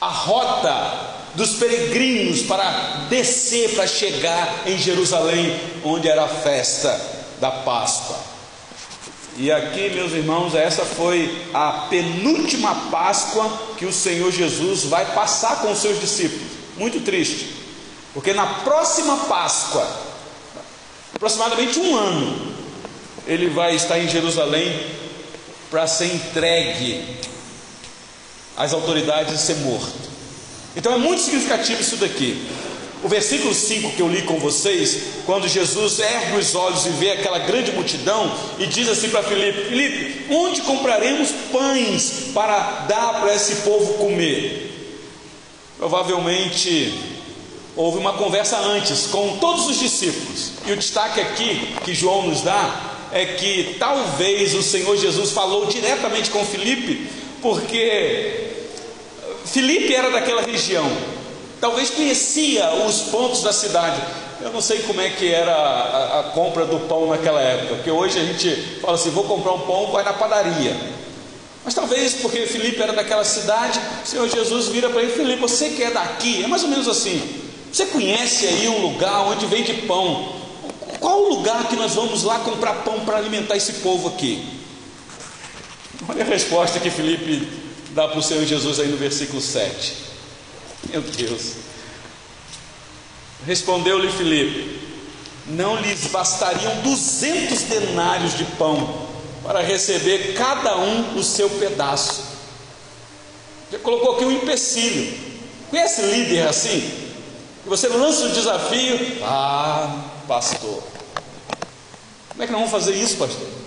a 0.00 0.08
rota 0.08 1.07
dos 1.38 1.52
peregrinos 1.52 2.42
para 2.42 3.06
descer, 3.08 3.76
para 3.76 3.86
chegar 3.86 4.64
em 4.66 4.76
Jerusalém, 4.76 5.58
onde 5.84 6.08
era 6.08 6.24
a 6.24 6.28
festa 6.28 7.00
da 7.40 7.48
Páscoa. 7.48 8.18
E 9.36 9.52
aqui, 9.52 9.88
meus 9.90 10.10
irmãos, 10.10 10.56
essa 10.56 10.84
foi 10.84 11.46
a 11.54 11.86
penúltima 11.88 12.74
Páscoa 12.90 13.48
que 13.76 13.86
o 13.86 13.92
Senhor 13.92 14.32
Jesus 14.32 14.82
vai 14.82 15.14
passar 15.14 15.62
com 15.62 15.70
os 15.70 15.78
seus 15.78 16.00
discípulos. 16.00 16.48
Muito 16.76 17.00
triste, 17.04 17.54
porque 18.12 18.34
na 18.34 18.46
próxima 18.64 19.16
Páscoa, 19.28 19.88
aproximadamente 21.14 21.78
um 21.78 21.96
ano, 21.96 22.52
ele 23.28 23.48
vai 23.50 23.76
estar 23.76 23.96
em 24.00 24.08
Jerusalém 24.08 24.86
para 25.70 25.86
ser 25.86 26.06
entregue 26.06 27.16
às 28.56 28.72
autoridades 28.72 29.34
e 29.34 29.38
ser 29.38 29.56
morto. 29.58 30.07
Então 30.78 30.92
é 30.92 30.96
muito 30.96 31.20
significativo 31.20 31.80
isso 31.80 31.96
daqui. 31.96 32.40
O 33.02 33.08
versículo 33.08 33.52
5 33.52 33.92
que 33.92 34.00
eu 34.00 34.08
li 34.08 34.22
com 34.22 34.38
vocês, 34.38 34.98
quando 35.26 35.48
Jesus 35.48 35.98
ergue 35.98 36.38
os 36.38 36.54
olhos 36.54 36.86
e 36.86 36.90
vê 36.90 37.10
aquela 37.10 37.40
grande 37.40 37.72
multidão 37.72 38.32
e 38.60 38.66
diz 38.66 38.88
assim 38.88 39.08
para 39.10 39.24
Filipe: 39.24 39.64
Filipe, 39.64 40.32
onde 40.32 40.60
compraremos 40.60 41.30
pães 41.50 42.30
para 42.32 42.86
dar 42.88 43.20
para 43.20 43.34
esse 43.34 43.56
povo 43.56 43.94
comer? 43.94 44.66
Provavelmente 45.76 46.94
houve 47.74 47.98
uma 47.98 48.12
conversa 48.12 48.56
antes 48.58 49.08
com 49.08 49.36
todos 49.38 49.66
os 49.66 49.80
discípulos. 49.80 50.52
E 50.64 50.70
o 50.70 50.76
destaque 50.76 51.20
aqui 51.20 51.74
que 51.84 51.92
João 51.92 52.28
nos 52.28 52.42
dá 52.42 53.08
é 53.10 53.26
que 53.26 53.74
talvez 53.80 54.54
o 54.54 54.62
Senhor 54.62 54.96
Jesus 54.96 55.32
falou 55.32 55.66
diretamente 55.66 56.30
com 56.30 56.44
Filipe, 56.44 57.08
porque 57.42 58.47
Filipe 59.50 59.94
era 59.94 60.10
daquela 60.10 60.42
região, 60.42 60.90
talvez 61.60 61.90
conhecia 61.90 62.70
os 62.86 63.02
pontos 63.02 63.42
da 63.42 63.52
cidade. 63.52 64.00
Eu 64.40 64.52
não 64.52 64.60
sei 64.60 64.80
como 64.80 65.00
é 65.00 65.10
que 65.10 65.32
era 65.32 65.52
a, 65.52 66.20
a, 66.20 66.22
compra 66.24 66.64
do 66.64 66.78
pão 66.80 67.08
naquela 67.08 67.40
época, 67.40 67.76
porque 67.76 67.90
hoje 67.90 68.18
a 68.18 68.24
gente 68.24 68.54
fala 68.80 68.94
assim: 68.94 69.10
vou 69.10 69.24
comprar 69.24 69.52
um 69.52 69.60
pão, 69.60 69.90
vai 69.90 70.04
na 70.04 70.12
padaria. 70.12 70.76
Mas 71.64 71.74
talvez 71.74 72.14
porque 72.14 72.46
Filipe 72.46 72.80
era 72.80 72.92
daquela 72.92 73.24
cidade, 73.24 73.80
o 74.04 74.06
Senhor 74.06 74.28
Jesus 74.28 74.68
vira 74.68 74.90
para 74.90 75.02
ele: 75.02 75.12
Filipe, 75.12 75.40
você 75.40 75.70
que 75.70 75.82
é 75.82 75.90
daqui, 75.90 76.44
é 76.44 76.46
mais 76.46 76.62
ou 76.62 76.68
menos 76.68 76.86
assim. 76.86 77.20
Você 77.72 77.86
conhece 77.86 78.46
aí 78.46 78.68
um 78.68 78.80
lugar 78.80 79.22
onde 79.22 79.46
vende 79.46 79.74
pão? 79.86 80.36
Qual 81.00 81.22
o 81.24 81.28
lugar 81.28 81.68
que 81.68 81.76
nós 81.76 81.94
vamos 81.94 82.22
lá 82.22 82.38
comprar 82.40 82.74
pão 82.84 83.00
para 83.00 83.16
alimentar 83.16 83.56
esse 83.56 83.74
povo 83.74 84.08
aqui? 84.08 84.44
Olha 86.08 86.22
a 86.22 86.26
resposta 86.26 86.78
que 86.78 86.90
Filipe 86.90 87.57
dá 87.90 88.08
para 88.08 88.18
o 88.18 88.22
Senhor 88.22 88.44
Jesus 88.44 88.80
aí 88.80 88.88
no 88.88 88.96
versículo 88.96 89.40
7. 89.40 89.94
Meu 90.90 91.02
Deus. 91.02 91.54
Respondeu-lhe 93.46 94.10
Filipe: 94.10 94.80
Não 95.46 95.76
lhes 95.76 96.06
bastariam 96.08 96.82
duzentos 96.82 97.62
denários 97.62 98.36
de 98.36 98.44
pão 98.44 99.08
para 99.42 99.62
receber 99.62 100.34
cada 100.34 100.76
um 100.76 101.16
o 101.16 101.22
seu 101.22 101.48
pedaço. 101.50 102.22
Já 103.70 103.78
colocou 103.78 104.16
aqui 104.16 104.24
um 104.24 104.32
empecilho. 104.32 105.28
Conhece 105.70 106.02
líder 106.02 106.48
assim? 106.48 107.08
Você 107.66 107.88
lança 107.88 108.26
o 108.26 108.32
desafio, 108.32 109.18
ah, 109.22 110.04
pastor. 110.26 110.82
Como 112.30 112.42
é 112.42 112.46
que 112.46 112.52
nós 112.52 112.60
vamos 112.62 112.70
fazer 112.70 112.94
isso, 112.94 113.16
pastor? 113.16 113.57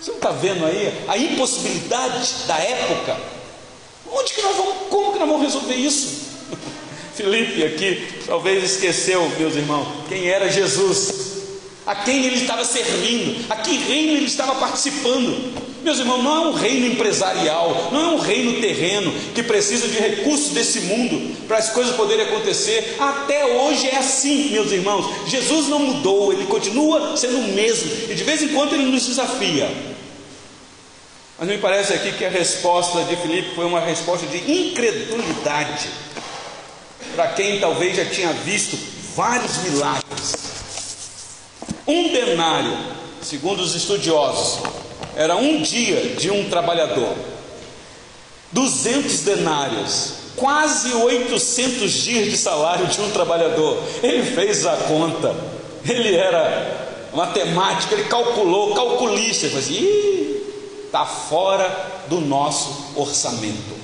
Você 0.00 0.10
não 0.10 0.16
está 0.16 0.30
vendo 0.30 0.64
aí 0.64 0.92
a 1.06 1.18
impossibilidade 1.18 2.28
da 2.46 2.56
época? 2.56 3.16
Onde 4.10 4.32
que 4.32 4.42
nós 4.42 4.56
vamos, 4.56 4.74
como 4.88 5.12
que 5.12 5.18
nós 5.18 5.28
vamos 5.28 5.42
resolver 5.42 5.74
isso? 5.74 6.30
Felipe 7.14 7.62
aqui 7.64 8.08
talvez 8.26 8.64
esqueceu, 8.64 9.28
meus 9.38 9.54
irmãos, 9.54 9.86
quem 10.08 10.26
era 10.28 10.50
Jesus 10.50 11.30
a 11.90 11.94
quem 11.96 12.24
ele 12.24 12.36
estava 12.36 12.64
servindo, 12.64 13.46
a 13.50 13.56
que 13.56 13.76
reino 13.76 14.12
ele 14.12 14.26
estava 14.26 14.54
participando. 14.54 15.70
Meus 15.82 15.98
irmãos, 15.98 16.22
não 16.22 16.36
é 16.36 16.48
um 16.48 16.52
reino 16.52 16.86
empresarial, 16.86 17.88
não 17.90 18.00
é 18.00 18.14
um 18.14 18.18
reino 18.18 18.60
terreno 18.60 19.12
que 19.34 19.42
precisa 19.42 19.88
de 19.88 19.98
recursos 19.98 20.50
desse 20.50 20.82
mundo 20.82 21.36
para 21.48 21.56
as 21.56 21.70
coisas 21.70 21.96
poderem 21.96 22.26
acontecer. 22.26 22.96
Até 23.00 23.44
hoje 23.44 23.88
é 23.88 23.96
assim, 23.96 24.50
meus 24.50 24.70
irmãos. 24.70 25.06
Jesus 25.26 25.68
não 25.68 25.80
mudou, 25.80 26.32
ele 26.32 26.44
continua 26.44 27.16
sendo 27.16 27.38
o 27.38 27.48
mesmo 27.54 27.90
e 28.08 28.14
de 28.14 28.22
vez 28.22 28.40
em 28.42 28.48
quando 28.48 28.74
ele 28.74 28.84
nos 28.84 29.06
desafia. 29.06 29.68
Mas 31.40 31.48
me 31.48 31.58
parece 31.58 31.94
aqui 31.94 32.12
que 32.12 32.24
a 32.24 32.30
resposta 32.30 33.02
de 33.04 33.16
Filipe 33.16 33.54
foi 33.56 33.64
uma 33.64 33.80
resposta 33.80 34.26
de 34.26 34.38
incredulidade 34.38 35.88
para 37.16 37.28
quem 37.28 37.58
talvez 37.58 37.96
já 37.96 38.04
tinha 38.04 38.32
visto 38.32 38.78
vários 39.16 39.56
milagres 39.64 40.50
um 41.90 42.12
denário, 42.12 42.76
segundo 43.20 43.60
os 43.60 43.74
estudiosos, 43.74 44.60
era 45.16 45.34
um 45.34 45.60
dia 45.60 46.14
de 46.14 46.30
um 46.30 46.48
trabalhador. 46.48 47.16
200 48.52 49.20
denários, 49.22 50.12
quase 50.36 50.92
800 50.92 51.92
dias 51.92 52.30
de 52.30 52.36
salário 52.36 52.86
de 52.86 53.00
um 53.00 53.10
trabalhador. 53.10 53.82
Ele 54.04 54.22
fez 54.22 54.64
a 54.66 54.76
conta, 54.76 55.34
ele 55.84 56.14
era 56.14 57.08
matemático, 57.12 57.92
ele 57.94 58.04
calculou, 58.04 58.72
calculista, 58.74 59.46
ele 59.46 59.54
falou 59.54 59.68
assim, 59.68 60.39
está 60.90 61.06
fora 61.06 62.04
do 62.08 62.20
nosso 62.20 62.92
orçamento. 62.96 63.78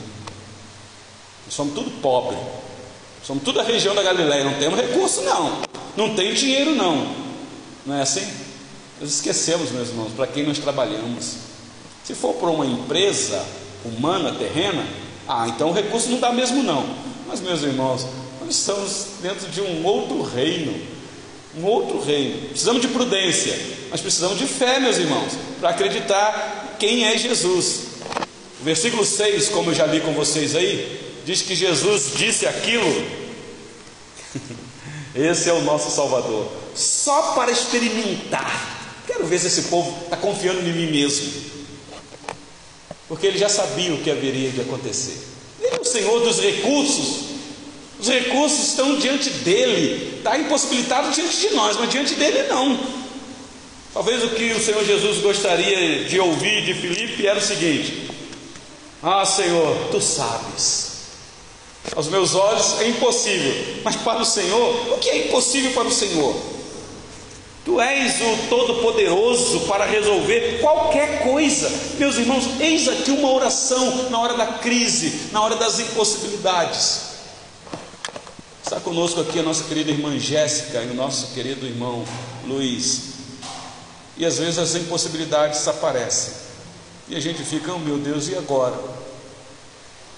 Somos 1.48 1.74
tudo 1.74 1.90
pobre, 2.02 2.36
somos 3.24 3.44
tudo 3.44 3.60
a 3.60 3.62
região 3.62 3.94
da 3.94 4.02
Galileia, 4.02 4.42
não 4.42 4.54
temos 4.54 4.78
recurso 4.80 5.22
não, 5.22 5.62
não 5.96 6.14
tem 6.16 6.34
dinheiro 6.34 6.74
não. 6.74 7.14
Não 7.86 7.94
é 7.94 8.02
assim? 8.02 8.26
Nós 9.00 9.10
esquecemos, 9.10 9.70
meus 9.70 9.90
irmãos, 9.90 10.12
para 10.12 10.26
quem 10.26 10.44
nós 10.44 10.58
trabalhamos. 10.58 11.36
Se 12.02 12.14
for 12.14 12.34
para 12.34 12.50
uma 12.50 12.66
empresa 12.66 13.44
humana, 13.84 14.32
terrena, 14.32 14.84
ah, 15.28 15.46
então 15.48 15.70
o 15.70 15.72
recurso 15.72 16.08
não 16.08 16.18
dá 16.18 16.32
mesmo 16.32 16.62
não. 16.64 16.84
Mas, 17.28 17.40
meus 17.40 17.62
irmãos, 17.62 18.06
nós 18.40 18.56
estamos 18.56 19.06
dentro 19.20 19.48
de 19.48 19.60
um 19.60 19.84
outro 19.84 20.22
reino. 20.22 20.74
Um 21.56 21.64
outro 21.64 22.00
reino. 22.00 22.48
Precisamos 22.48 22.82
de 22.82 22.88
prudência, 22.88 23.58
mas 23.90 24.00
precisamos 24.00 24.38
de 24.38 24.46
fé, 24.46 24.80
meus 24.80 24.98
irmãos, 24.98 25.32
para 25.60 25.70
acreditar 25.70 26.55
quem 26.78 27.04
é 27.04 27.16
Jesus. 27.16 27.80
O 28.60 28.64
versículo 28.64 29.04
6, 29.04 29.48
como 29.48 29.70
eu 29.70 29.74
já 29.74 29.86
li 29.86 30.00
com 30.00 30.12
vocês 30.12 30.54
aí, 30.54 31.00
diz 31.24 31.42
que 31.42 31.54
Jesus 31.54 32.12
disse 32.16 32.46
aquilo. 32.46 33.06
Esse 35.14 35.48
é 35.48 35.52
o 35.52 35.62
nosso 35.62 35.90
Salvador 35.90 36.66
só 36.76 37.32
para 37.32 37.50
experimentar. 37.50 39.02
Quero 39.06 39.26
ver 39.26 39.38
se 39.38 39.46
esse 39.46 39.62
povo 39.62 40.04
está 40.04 40.16
confiando 40.16 40.60
em 40.60 40.72
mim 40.72 40.90
mesmo. 40.90 41.32
Porque 43.08 43.26
ele 43.26 43.38
já 43.38 43.48
sabia 43.48 43.94
o 43.94 44.02
que 44.02 44.10
haveria 44.10 44.50
de 44.50 44.60
acontecer. 44.60 45.16
Ele 45.60 45.76
é 45.76 45.80
o 45.80 45.84
Senhor 45.84 46.20
dos 46.20 46.40
recursos. 46.40 47.26
Os 47.98 48.08
recursos 48.08 48.68
estão 48.68 48.98
diante 48.98 49.30
dele, 49.30 50.18
está 50.18 50.36
impossibilitado 50.38 51.10
diante 51.12 51.36
de 51.38 51.54
nós, 51.54 51.78
mas 51.78 51.88
diante 51.88 52.14
dele 52.14 52.42
não. 52.48 52.78
Talvez 53.96 54.22
o 54.22 54.28
que 54.28 54.52
o 54.52 54.62
Senhor 54.62 54.84
Jesus 54.84 55.22
gostaria 55.22 56.04
de 56.04 56.20
ouvir 56.20 56.66
de 56.66 56.74
Filipe 56.74 57.26
era 57.26 57.38
o 57.38 57.42
seguinte: 57.42 58.10
Ah, 59.02 59.24
Senhor, 59.24 59.74
tu 59.90 60.02
sabes. 60.02 60.96
Aos 61.96 62.06
meus 62.08 62.34
olhos 62.34 62.78
é 62.80 62.88
impossível, 62.88 63.54
mas 63.82 63.96
para 63.96 64.20
o 64.20 64.24
Senhor, 64.26 64.92
o 64.92 64.98
que 64.98 65.08
é 65.08 65.28
impossível 65.28 65.72
para 65.72 65.88
o 65.88 65.90
Senhor? 65.90 66.36
Tu 67.64 67.80
és 67.80 68.20
o 68.20 68.48
Todo-Poderoso 68.50 69.60
para 69.60 69.86
resolver 69.86 70.58
qualquer 70.60 71.22
coisa. 71.22 71.72
Meus 71.98 72.16
irmãos, 72.16 72.44
eis 72.60 72.86
aqui 72.88 73.10
uma 73.10 73.32
oração 73.32 74.10
na 74.10 74.20
hora 74.20 74.34
da 74.34 74.46
crise, 74.58 75.30
na 75.32 75.40
hora 75.40 75.56
das 75.56 75.80
impossibilidades. 75.80 77.00
Está 78.62 78.78
conosco 78.78 79.22
aqui 79.22 79.38
a 79.38 79.42
nossa 79.42 79.64
querida 79.64 79.90
irmã 79.90 80.18
Jéssica 80.18 80.82
e 80.82 80.90
o 80.90 80.94
nosso 80.94 81.32
querido 81.32 81.66
irmão 81.66 82.04
Luiz. 82.46 83.15
E 84.16 84.24
às 84.24 84.38
vezes 84.38 84.58
as 84.58 84.74
impossibilidades 84.74 85.66
aparecem. 85.68 86.32
E 87.08 87.16
a 87.16 87.20
gente 87.20 87.42
fica, 87.44 87.72
oh 87.72 87.78
meu 87.78 87.98
Deus, 87.98 88.28
e 88.28 88.34
agora? 88.34 88.78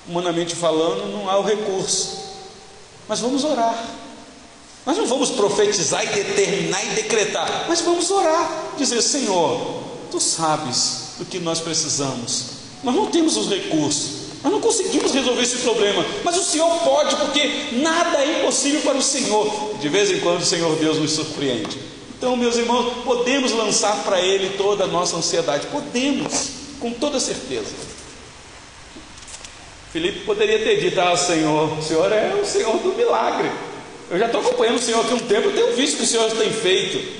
Humanamente 0.07 0.55
falando, 0.55 1.12
não 1.12 1.28
há 1.28 1.38
o 1.38 1.43
recurso. 1.43 2.17
Mas 3.09 3.21
vamos 3.21 3.45
orar. 3.45 3.99
Nós 4.87 4.97
não 4.97 5.07
vamos 5.07 5.31
profetizar 5.31 6.02
e 6.02 6.07
determinar 6.07 6.83
e 6.83 6.95
decretar, 6.95 7.67
mas 7.69 7.83
vamos 7.83 8.11
orar, 8.11 8.73
dizer: 8.78 9.02
Senhor, 9.02 9.83
tu 10.11 10.19
sabes 10.19 11.11
do 11.19 11.26
que 11.26 11.38
nós 11.38 11.61
precisamos. 11.61 12.59
Nós 12.83 12.95
não 12.95 13.07
temos 13.07 13.37
os 13.37 13.50
recursos, 13.50 14.28
nós 14.43 14.50
não 14.50 14.62
conseguimos 14.62 15.12
resolver 15.12 15.43
esse 15.43 15.59
problema, 15.59 16.02
mas 16.25 16.38
o 16.38 16.43
Senhor 16.43 16.71
pode, 16.78 17.17
porque 17.17 17.69
nada 17.73 18.19
é 18.25 18.40
impossível 18.40 18.81
para 18.81 18.97
o 18.97 19.02
Senhor. 19.02 19.75
De 19.78 19.88
vez 19.90 20.11
em 20.11 20.21
quando 20.21 20.40
o 20.40 20.47
Senhor 20.47 20.75
Deus 20.76 20.97
nos 20.97 21.11
surpreende. 21.11 21.88
Então, 22.19 22.37
meus 22.37 22.57
irmãos, 22.57 23.05
podemos 23.05 23.53
lançar 23.53 24.03
para 24.03 24.21
Ele 24.21 24.57
toda 24.59 24.83
a 24.83 24.87
nossa 24.89 25.17
ansiedade, 25.17 25.69
podemos, 25.69 26.51
com 26.81 26.93
toda 26.93 27.21
certeza. 27.21 27.71
Felipe 29.93 30.25
poderia 30.27 30.59
ter 30.59 30.81
dito: 30.81 31.01
Ah, 31.01 31.17
Senhor, 31.17 31.79
o 31.79 31.81
Senhor 31.81 32.13
é 32.13 32.35
o 32.35 32.45
Senhor 32.45 32.77
do 32.79 32.93
milagre. 32.95 33.49
Eu 34.11 34.19
já 34.19 34.27
estou 34.27 34.41
acompanhando 34.41 34.77
o 34.77 34.83
Senhor 34.83 35.01
aqui 35.01 35.15
um 35.15 35.21
tempo, 35.21 35.49
eu 35.49 35.55
tenho 35.55 35.77
visto 35.77 35.95
o 35.95 35.97
que 35.99 36.03
o 36.03 36.07
Senhor 36.09 36.29
tem 36.33 36.51
feito. 36.51 37.19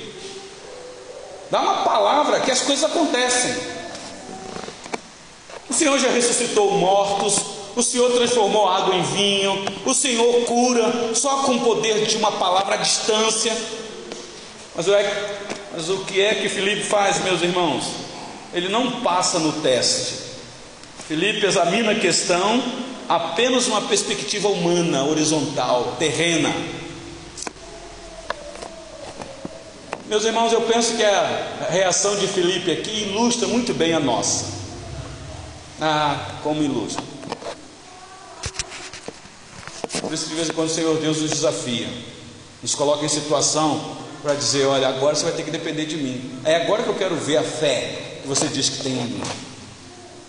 Dá 1.49 1.61
uma 1.61 1.85
palavra 1.85 2.41
que 2.41 2.51
as 2.51 2.63
coisas 2.63 2.85
acontecem. 2.85 3.55
O 5.71 5.75
Senhor 5.75 5.97
já 5.99 6.09
ressuscitou 6.09 6.73
mortos, 6.73 7.41
o 7.77 7.83
Senhor 7.85 8.11
transformou 8.11 8.69
água 8.69 8.97
em 8.97 9.03
vinho, 9.03 9.65
o 9.87 9.95
Senhor 9.95 10.45
cura 10.45 11.15
só 11.15 11.45
com 11.45 11.53
o 11.53 11.61
poder 11.61 12.05
de 12.05 12.17
uma 12.17 12.33
palavra 12.33 12.75
à 12.75 12.79
distância. 12.79 13.57
Mas, 14.79 14.87
é, 14.87 15.39
mas 15.73 15.89
o 15.91 16.05
que 16.05 16.21
é 16.21 16.37
que 16.37 16.49
Felipe 16.49 16.85
faz, 16.85 17.21
meus 17.25 17.43
irmãos? 17.43 17.85
Ele 18.55 18.69
não 18.69 19.01
passa 19.01 19.41
no 19.41 19.55
teste. 19.61 20.15
Felipe 21.09 21.45
examina 21.45 21.91
a 21.91 21.95
questão 21.97 22.63
apenas 23.09 23.67
uma 23.67 23.81
perspectiva 23.83 24.47
humana, 24.47 25.03
horizontal, 25.03 25.97
terrena. 25.99 26.55
Meus 30.07 30.25
irmãos, 30.25 30.53
eu 30.53 30.61
penso 30.61 30.95
que 30.95 31.03
a 31.03 31.67
reação 31.69 32.15
de 32.15 32.29
Felipe 32.29 32.71
aqui 32.71 33.09
ilustra 33.09 33.49
muito 33.49 33.75
bem 33.75 33.95
a 33.95 33.99
nossa. 33.99 34.45
Ah, 35.81 36.37
como 36.45 36.63
ilustra. 36.63 37.03
Por 40.01 40.13
isso, 40.13 40.29
de 40.29 40.37
vez 40.37 40.49
em 40.49 40.53
quando, 40.53 40.69
o 40.69 40.73
Senhor 40.73 40.97
Deus 41.01 41.21
nos 41.21 41.31
desafia, 41.31 41.89
nos 42.63 42.77
coloca 42.77 43.05
em 43.05 43.09
situação 43.09 43.98
para 44.29 44.37
dizer: 44.37 44.67
Olha, 44.67 44.89
agora 44.89 45.17
você 45.17 45.25
vai 45.25 45.33
ter 45.33 45.43
que 45.43 45.51
depender 45.51 45.87
de 45.87 45.97
mim. 45.97 46.21
É 46.45 46.57
agora 46.57 46.83
que 46.83 46.91
eu 46.91 46.95
quero 46.95 47.17
ver 47.17 47.39
a 47.39 47.43
fé 47.43 48.19
que 48.21 48.29
você 48.29 48.47
diz 48.49 48.69
que 48.69 48.83
tem 48.83 48.93
em 48.93 49.05
mim. 49.05 49.23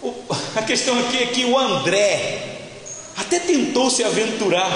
O, 0.01 0.13
a 0.55 0.61
questão 0.61 0.97
aqui 0.99 1.17
é 1.17 1.25
que 1.25 1.43
o 1.43 1.57
André, 1.57 2.61
até 3.17 3.39
tentou 3.39 3.89
se 3.89 4.01
aventurar 4.01 4.71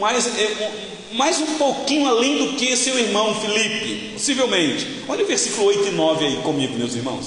mais, 0.00 0.26
é, 0.38 0.72
mais 1.12 1.38
um 1.38 1.58
pouquinho 1.58 2.08
além 2.08 2.38
do 2.38 2.56
que 2.56 2.74
seu 2.78 2.98
irmão 2.98 3.38
Felipe, 3.38 4.12
possivelmente. 4.14 5.04
Olha 5.06 5.22
o 5.22 5.26
versículo 5.26 5.66
8 5.66 5.88
e 5.88 5.90
9 5.90 6.24
aí 6.24 6.36
comigo, 6.38 6.78
meus 6.78 6.94
irmãos. 6.94 7.26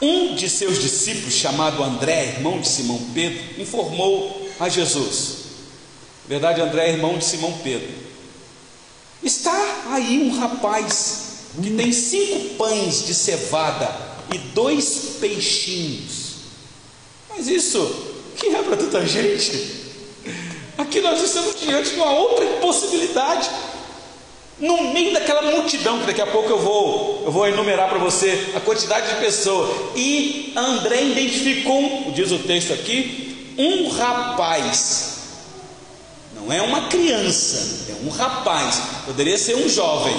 Um 0.00 0.34
de 0.34 0.48
seus 0.48 0.80
discípulos, 0.80 1.34
chamado 1.34 1.82
André, 1.82 2.36
irmão 2.36 2.60
de 2.60 2.68
Simão 2.68 2.98
Pedro, 3.12 3.60
informou 3.60 4.48
a 4.58 4.70
Jesus. 4.70 5.44
Verdade, 6.26 6.62
André 6.62 6.86
é 6.86 6.92
irmão 6.92 7.18
de 7.18 7.26
Simão 7.26 7.52
Pedro. 7.62 8.05
Está 9.26 9.82
aí 9.90 10.22
um 10.22 10.38
rapaz 10.38 11.22
que 11.60 11.70
tem 11.70 11.90
cinco 11.90 12.54
pães 12.54 13.04
de 13.04 13.12
cevada 13.12 13.92
e 14.32 14.38
dois 14.38 15.16
peixinhos. 15.20 16.36
Mas 17.28 17.48
isso 17.48 17.92
que 18.36 18.54
é 18.54 18.62
para 18.62 18.76
tanta 18.76 19.04
gente? 19.04 19.74
Aqui 20.78 21.00
nós 21.00 21.20
estamos 21.20 21.60
diante 21.60 21.90
de 21.90 21.96
uma 21.96 22.12
outra 22.12 22.46
possibilidade. 22.60 23.50
No 24.60 24.92
meio 24.92 25.12
daquela 25.12 25.42
multidão, 25.42 25.98
que 25.98 26.06
daqui 26.06 26.22
a 26.22 26.26
pouco 26.28 26.48
eu 26.48 26.60
vou, 26.60 27.24
eu 27.26 27.32
vou 27.32 27.48
enumerar 27.48 27.88
para 27.88 27.98
você 27.98 28.52
a 28.54 28.60
quantidade 28.60 29.08
de 29.12 29.16
pessoas. 29.16 29.96
E 29.96 30.52
André 30.54 31.02
identificou, 31.02 32.12
diz 32.14 32.30
o 32.30 32.38
texto 32.38 32.72
aqui, 32.72 33.54
um 33.58 33.88
rapaz. 33.88 35.15
Não 36.46 36.52
é 36.52 36.62
uma 36.62 36.86
criança, 36.86 37.90
é 37.90 38.06
um 38.06 38.08
rapaz. 38.08 38.80
Poderia 39.04 39.36
ser 39.36 39.56
um 39.56 39.68
jovem, 39.68 40.14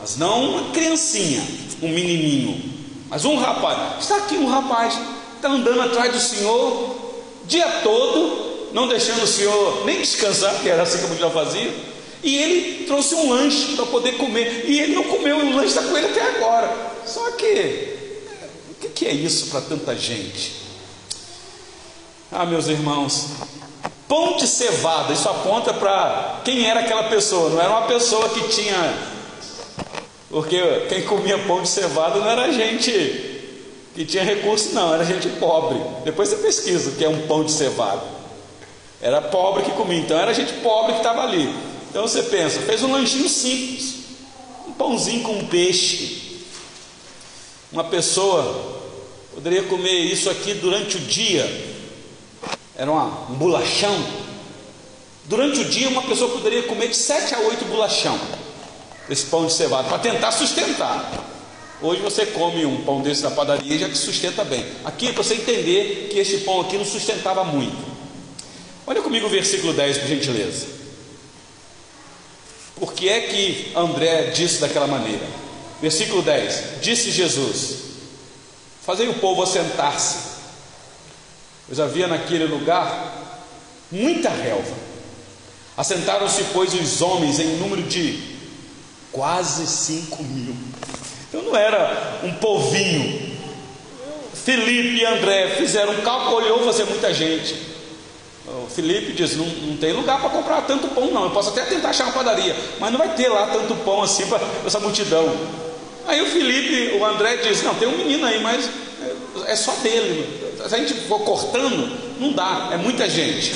mas 0.00 0.16
não 0.16 0.52
uma 0.52 0.70
criancinha, 0.72 1.46
um 1.82 1.88
menininho. 1.88 2.62
Mas 3.10 3.26
um 3.26 3.36
rapaz. 3.36 4.00
Está 4.00 4.16
aqui 4.16 4.36
um 4.36 4.46
rapaz, 4.46 4.98
está 5.36 5.50
andando 5.50 5.82
atrás 5.82 6.14
do 6.14 6.18
Senhor, 6.18 6.96
dia 7.46 7.68
todo, 7.82 8.70
não 8.72 8.88
deixando 8.88 9.22
o 9.22 9.26
Senhor 9.26 9.84
nem 9.84 10.00
descansar, 10.00 10.62
que 10.62 10.68
era 10.68 10.82
assim 10.82 10.98
que 10.98 11.04
a 11.04 11.08
mulher 11.08 11.30
fazia, 11.30 11.74
e 12.22 12.36
ele 12.38 12.86
trouxe 12.86 13.14
um 13.14 13.28
lanche 13.28 13.76
para 13.76 13.84
poder 13.84 14.12
comer, 14.12 14.64
e 14.66 14.80
ele 14.80 14.94
não 14.94 15.04
comeu, 15.04 15.36
o 15.36 15.56
lanche 15.56 15.68
está 15.68 15.82
com 15.82 15.94
ele 15.94 16.06
até 16.06 16.22
agora. 16.22 16.74
Só 17.04 17.32
que, 17.32 17.96
o 18.82 18.88
que 18.88 19.04
é 19.04 19.12
isso 19.12 19.48
para 19.48 19.60
tanta 19.60 19.94
gente? 19.94 20.54
Ah, 22.32 22.46
meus 22.46 22.66
irmãos, 22.68 23.26
pão 24.10 24.36
de 24.36 24.48
cevada, 24.48 25.12
isso 25.12 25.28
aponta 25.28 25.72
para 25.72 26.40
quem 26.44 26.68
era 26.68 26.80
aquela 26.80 27.04
pessoa, 27.04 27.48
não 27.48 27.60
era 27.60 27.70
uma 27.70 27.86
pessoa 27.86 28.28
que 28.30 28.48
tinha, 28.48 28.98
porque 30.28 30.60
quem 30.88 31.02
comia 31.02 31.38
pão 31.38 31.62
de 31.62 31.68
cevada 31.68 32.18
não 32.18 32.28
era 32.28 32.52
gente 32.52 32.90
que 33.94 34.04
tinha 34.04 34.24
recurso, 34.24 34.74
não, 34.74 34.92
era 34.92 35.04
gente 35.04 35.28
pobre. 35.38 35.80
Depois 36.04 36.28
você 36.28 36.36
pesquisa 36.36 36.90
o 36.90 36.96
que 36.96 37.04
é 37.04 37.08
um 37.08 37.24
pão 37.28 37.44
de 37.44 37.52
cevada. 37.52 38.02
Era 39.00 39.22
pobre 39.22 39.62
que 39.62 39.70
comia, 39.72 40.00
então 40.00 40.18
era 40.18 40.34
gente 40.34 40.54
pobre 40.54 40.94
que 40.94 40.98
estava 40.98 41.22
ali. 41.22 41.48
Então 41.88 42.02
você 42.02 42.24
pensa, 42.24 42.60
fez 42.62 42.82
um 42.82 42.90
lanchinho 42.90 43.28
simples, 43.28 43.94
um 44.66 44.72
pãozinho 44.72 45.22
com 45.22 45.34
um 45.34 45.46
peixe. 45.46 46.40
Uma 47.70 47.84
pessoa 47.84 48.80
poderia 49.32 49.62
comer 49.62 50.00
isso 50.00 50.28
aqui 50.28 50.54
durante 50.54 50.96
o 50.96 51.00
dia, 51.00 51.69
era 52.80 52.90
uma, 52.90 53.30
um 53.30 53.34
bolachão. 53.34 53.94
Durante 55.26 55.60
o 55.60 55.64
dia, 55.66 55.86
uma 55.90 56.00
pessoa 56.00 56.30
poderia 56.30 56.62
comer 56.62 56.88
de 56.88 56.96
7 56.96 57.34
a 57.34 57.40
8 57.40 57.66
bolachão, 57.66 58.18
esse 59.10 59.26
pão 59.26 59.44
de 59.44 59.52
cevada, 59.52 59.86
para 59.86 59.98
tentar 59.98 60.32
sustentar. 60.32 61.12
Hoje 61.82 62.00
você 62.00 62.24
come 62.24 62.64
um 62.64 62.82
pão 62.82 63.02
desse 63.02 63.22
na 63.22 63.30
padaria 63.30 63.74
e 63.74 63.78
já 63.78 63.86
te 63.86 63.98
sustenta 63.98 64.44
bem. 64.44 64.64
Aqui 64.82 65.08
é 65.08 65.12
para 65.12 65.22
você 65.22 65.34
entender 65.34 66.08
que 66.10 66.18
este 66.18 66.38
pão 66.38 66.62
aqui 66.62 66.78
não 66.78 66.86
sustentava 66.86 67.44
muito. 67.44 67.76
Olha 68.86 69.02
comigo 69.02 69.26
o 69.26 69.30
versículo 69.30 69.74
10, 69.74 69.98
por 69.98 70.08
gentileza. 70.08 70.66
Por 72.76 72.94
que 72.94 73.10
é 73.10 73.20
que 73.20 73.72
André 73.76 74.30
disse 74.30 74.58
daquela 74.58 74.86
maneira? 74.86 75.26
Versículo 75.82 76.22
10: 76.22 76.80
Disse 76.80 77.10
Jesus: 77.10 77.74
Fazei 78.82 79.06
o 79.06 79.14
povo 79.14 79.42
assentar-se. 79.42 80.39
Pois 81.70 81.78
havia 81.78 82.08
naquele 82.08 82.46
lugar 82.46 83.38
muita 83.92 84.28
relva. 84.28 84.74
Assentaram-se, 85.76 86.42
pois, 86.52 86.74
os 86.74 87.00
homens 87.00 87.38
em 87.38 87.58
número 87.58 87.82
de 87.84 88.20
quase 89.12 89.68
cinco 89.68 90.20
mil. 90.24 90.56
Então 91.28 91.42
não 91.42 91.56
era 91.56 92.18
um 92.24 92.34
povinho. 92.34 93.38
Felipe 94.34 94.96
e 94.96 95.06
André 95.06 95.54
fizeram 95.58 95.92
um 95.92 96.00
cálculo, 96.00 96.38
olhou, 96.38 96.64
você 96.64 96.82
muita 96.82 97.14
gente. 97.14 97.54
O 98.48 98.66
Felipe 98.68 99.12
diz: 99.12 99.36
não, 99.36 99.46
não 99.46 99.76
tem 99.76 99.92
lugar 99.92 100.20
para 100.20 100.30
comprar 100.30 100.62
tanto 100.62 100.88
pão, 100.88 101.12
não. 101.12 101.26
Eu 101.26 101.30
posso 101.30 101.50
até 101.50 101.62
tentar 101.66 101.90
achar 101.90 102.02
uma 102.06 102.12
padaria, 102.14 102.56
mas 102.80 102.90
não 102.90 102.98
vai 102.98 103.14
ter 103.14 103.28
lá 103.28 103.46
tanto 103.46 103.76
pão 103.84 104.02
assim 104.02 104.26
para 104.26 104.40
essa 104.66 104.80
multidão. 104.80 105.32
Aí 106.08 106.20
o 106.20 106.26
Felipe, 106.26 106.98
o 106.98 107.04
André 107.04 107.36
diz: 107.36 107.62
Não, 107.62 107.76
tem 107.76 107.86
um 107.86 107.96
menino 107.96 108.26
aí, 108.26 108.42
mas 108.42 108.68
é 109.46 109.54
só 109.54 109.72
dele. 109.76 110.49
Se 110.68 110.74
a 110.74 110.78
gente 110.78 110.94
for 111.08 111.20
cortando, 111.20 111.98
não 112.18 112.32
dá, 112.32 112.70
é 112.72 112.76
muita 112.76 113.08
gente. 113.08 113.54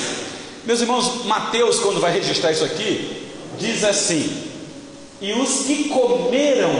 Meus 0.65 0.81
irmãos, 0.81 1.25
Mateus, 1.25 1.79
quando 1.79 1.99
vai 1.99 2.11
registrar 2.11 2.51
isso 2.51 2.63
aqui, 2.63 3.29
diz 3.59 3.83
assim: 3.83 4.43
E 5.21 5.33
os 5.33 5.65
que 5.65 5.89
comeram 5.89 6.71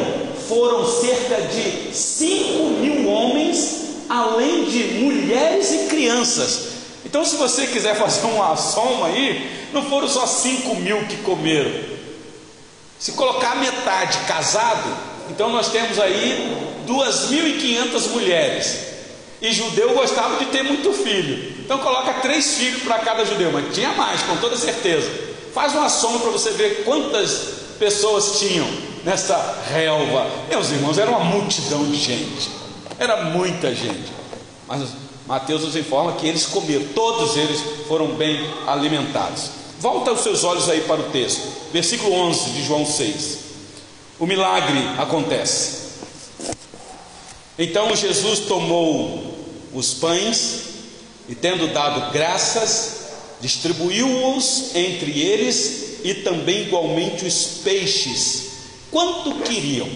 foram 0.48 0.86
cerca 0.86 1.42
de 1.42 1.96
5 1.96 2.64
mil 2.80 3.08
homens, 3.08 4.06
além 4.10 4.66
de 4.66 4.84
mulheres 5.04 5.72
e 5.72 5.78
crianças. 5.88 6.70
Então, 7.06 7.24
se 7.24 7.36
você 7.36 7.68
quiser 7.68 7.96
fazer 7.96 8.26
uma 8.26 8.56
soma 8.58 9.08
aí, 9.08 9.68
não 9.72 9.84
foram 9.84 10.08
só 10.08 10.26
5 10.26 10.76
mil 10.76 11.06
que 11.06 11.18
comeram. 11.18 11.72
Se 12.98 13.12
colocar 13.12 13.58
metade 13.58 14.18
casado, 14.28 14.90
então 15.30 15.52
nós 15.52 15.70
temos 15.70 16.00
aí 16.00 16.58
2.500 16.88 18.10
mulheres. 18.10 18.95
E 19.42 19.52
judeu 19.52 19.94
gostava 19.94 20.38
de 20.38 20.46
ter 20.46 20.64
muito 20.64 20.92
filho. 20.94 21.56
Então 21.60 21.78
coloca 21.80 22.14
três 22.22 22.56
filhos 22.56 22.84
para 22.84 23.00
cada 23.00 23.26
judeu, 23.26 23.52
mas 23.52 23.74
tinha 23.74 23.92
mais, 23.94 24.22
com 24.22 24.38
toda 24.38 24.56
certeza. 24.56 25.10
Faz 25.54 25.74
uma 25.74 25.90
soma 25.90 26.20
para 26.20 26.32
você 26.32 26.52
ver 26.52 26.84
quantas 26.84 27.56
pessoas 27.80 28.40
tinham 28.40 28.68
nessa 29.04 29.64
relva. 29.68 30.28
Meus 30.50 30.70
irmãos, 30.72 30.98
era 30.98 31.10
uma 31.10 31.24
multidão 31.24 31.84
de 31.86 31.98
gente. 31.98 32.50
Era 32.98 33.26
muita 33.26 33.74
gente. 33.74 34.14
Mas 34.68 34.90
Mateus 35.28 35.64
nos 35.64 35.76
informa 35.76 36.14
que 36.14 36.28
eles 36.28 36.46
comeram, 36.46 36.86
todos 36.94 37.36
eles 37.36 37.62
foram 37.88 38.08
bem 38.10 38.40
alimentados. 38.68 39.50
Volta 39.80 40.12
os 40.12 40.22
seus 40.22 40.44
olhos 40.44 40.70
aí 40.70 40.82
para 40.82 41.02
o 41.02 41.10
texto, 41.10 41.48
versículo 41.72 42.14
11 42.14 42.50
de 42.52 42.64
João 42.64 42.86
6. 42.86 43.40
O 44.20 44.26
milagre 44.26 44.80
acontece. 44.98 45.85
Então 47.58 47.96
Jesus 47.96 48.42
tomou 48.42 49.34
os 49.74 49.94
pães 49.94 50.62
e, 51.28 51.36
tendo 51.36 51.74
dado 51.74 52.12
graças, 52.12 53.06
distribuiu-os 53.40 54.76
entre 54.76 55.20
eles 55.20 56.00
e 56.04 56.14
também 56.16 56.64
igualmente 56.64 57.26
os 57.26 57.62
peixes, 57.64 58.48
quanto 58.92 59.36
queriam. 59.42 59.90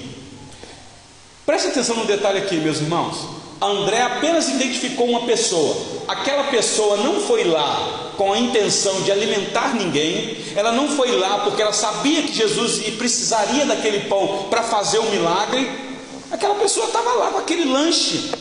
Preste 1.46 1.68
atenção 1.68 1.98
no 1.98 2.06
detalhe 2.06 2.40
aqui, 2.40 2.56
meus 2.56 2.78
irmãos. 2.78 3.40
André 3.62 4.02
apenas 4.02 4.48
identificou 4.48 5.08
uma 5.08 5.26
pessoa. 5.26 5.76
Aquela 6.08 6.46
pessoa 6.46 6.98
não 6.98 7.20
foi 7.22 7.44
lá 7.44 8.14
com 8.18 8.32
a 8.34 8.40
intenção 8.40 9.02
de 9.02 9.12
alimentar 9.12 9.76
ninguém, 9.76 10.38
ela 10.56 10.72
não 10.72 10.90
foi 10.90 11.12
lá 11.12 11.40
porque 11.40 11.62
ela 11.62 11.74
sabia 11.74 12.24
que 12.24 12.34
Jesus 12.34 12.80
precisaria 12.98 13.66
daquele 13.66 14.02
pão 14.02 14.48
para 14.50 14.64
fazer 14.64 15.00
o 15.00 15.10
milagre. 15.10 15.89
Aquela 16.32 16.56
pessoa 16.56 16.88
estava 16.88 17.14
lá 17.14 17.32
com 17.32 17.38
aquele 17.40 17.66
lanche, 17.66 18.32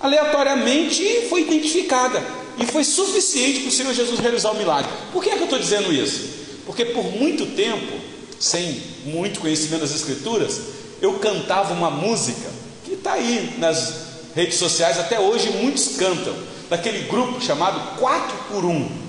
aleatoriamente 0.00 1.26
foi 1.28 1.42
identificada 1.42 2.22
e 2.58 2.66
foi 2.66 2.84
suficiente 2.84 3.60
para 3.60 3.68
o 3.68 3.72
Senhor 3.72 3.94
Jesus 3.94 4.20
realizar 4.20 4.50
o 4.52 4.56
milagre. 4.56 4.90
Por 5.12 5.22
que 5.22 5.30
é 5.30 5.34
que 5.34 5.40
eu 5.40 5.44
estou 5.44 5.58
dizendo 5.58 5.92
isso? 5.92 6.30
Porque 6.64 6.84
por 6.84 7.04
muito 7.04 7.46
tempo, 7.56 7.92
sem 8.38 8.80
muito 9.04 9.40
conhecimento 9.40 9.80
das 9.80 9.94
Escrituras, 9.94 10.60
eu 11.00 11.14
cantava 11.14 11.74
uma 11.74 11.90
música 11.90 12.48
que 12.84 12.92
está 12.92 13.14
aí 13.14 13.54
nas 13.58 13.94
redes 14.34 14.58
sociais, 14.58 14.98
até 14.98 15.18
hoje 15.18 15.50
muitos 15.50 15.96
cantam, 15.96 16.34
daquele 16.70 17.06
grupo 17.08 17.40
chamado 17.40 17.98
4 17.98 18.36
por 18.48 18.64
1 18.64 19.02